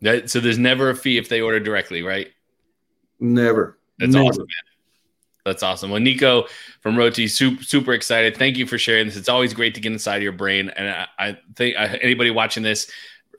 That, 0.03 0.31
so 0.31 0.41
there's 0.41 0.59
never 0.59 0.91
a 0.91 0.95
fee 0.95 1.17
if 1.17 1.29
they 1.31 1.41
order 1.41 1.59
directly, 1.59 2.03
right? 2.03 2.29
Never. 3.19 3.79
That's 3.99 4.13
Never. 4.13 4.27
awesome, 4.27 4.43
man. 4.43 4.73
That's 5.47 5.63
awesome. 5.63 5.91
Well, 5.91 6.01
Nico 6.01 6.47
from 6.83 6.99
Roti, 6.99 7.27
super, 7.29 7.63
super 7.63 7.93
excited. 7.95 8.37
Thank 8.37 8.59
you 8.59 8.67
for 8.67 8.77
sharing 8.77 9.07
this. 9.07 9.17
It's 9.17 9.29
always 9.29 9.55
great 9.55 9.75
to 9.75 9.81
get 9.81 9.93
inside 9.93 10.23
your 10.23 10.33
brain. 10.33 10.69
And 10.71 10.91
I, 10.91 11.07
I 11.19 11.39
think 11.57 11.77
uh, 11.79 11.97
anybody 12.03 12.31
watching 12.31 12.63
this, 12.63 12.91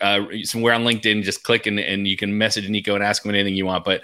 uh, 0.01 0.21
somewhere 0.43 0.73
on 0.73 0.83
LinkedIn, 0.83 1.21
just 1.21 1.43
click 1.43 1.67
and, 1.67 1.79
and 1.79 2.07
you 2.07 2.17
can 2.17 2.35
message 2.35 2.67
Nico 2.69 2.95
and 2.95 3.03
ask 3.03 3.23
him 3.23 3.29
anything 3.29 3.53
you 3.53 3.67
want. 3.67 3.85
But 3.85 4.01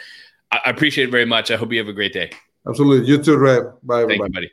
I, 0.51 0.59
I 0.65 0.69
appreciate 0.69 1.07
it 1.07 1.11
very 1.11 1.25
much. 1.25 1.49
I 1.49 1.57
hope 1.57 1.71
you 1.71 1.79
have 1.79 1.87
a 1.87 1.93
great 1.93 2.13
day. 2.13 2.31
Absolutely. 2.67 3.07
You 3.07 3.21
too, 3.21 3.37
Rev. 3.37 3.63
Bye, 3.83 4.03
everybody. 4.03 4.19
Thank 4.19 4.29
you, 4.29 4.33
buddy. 4.33 4.51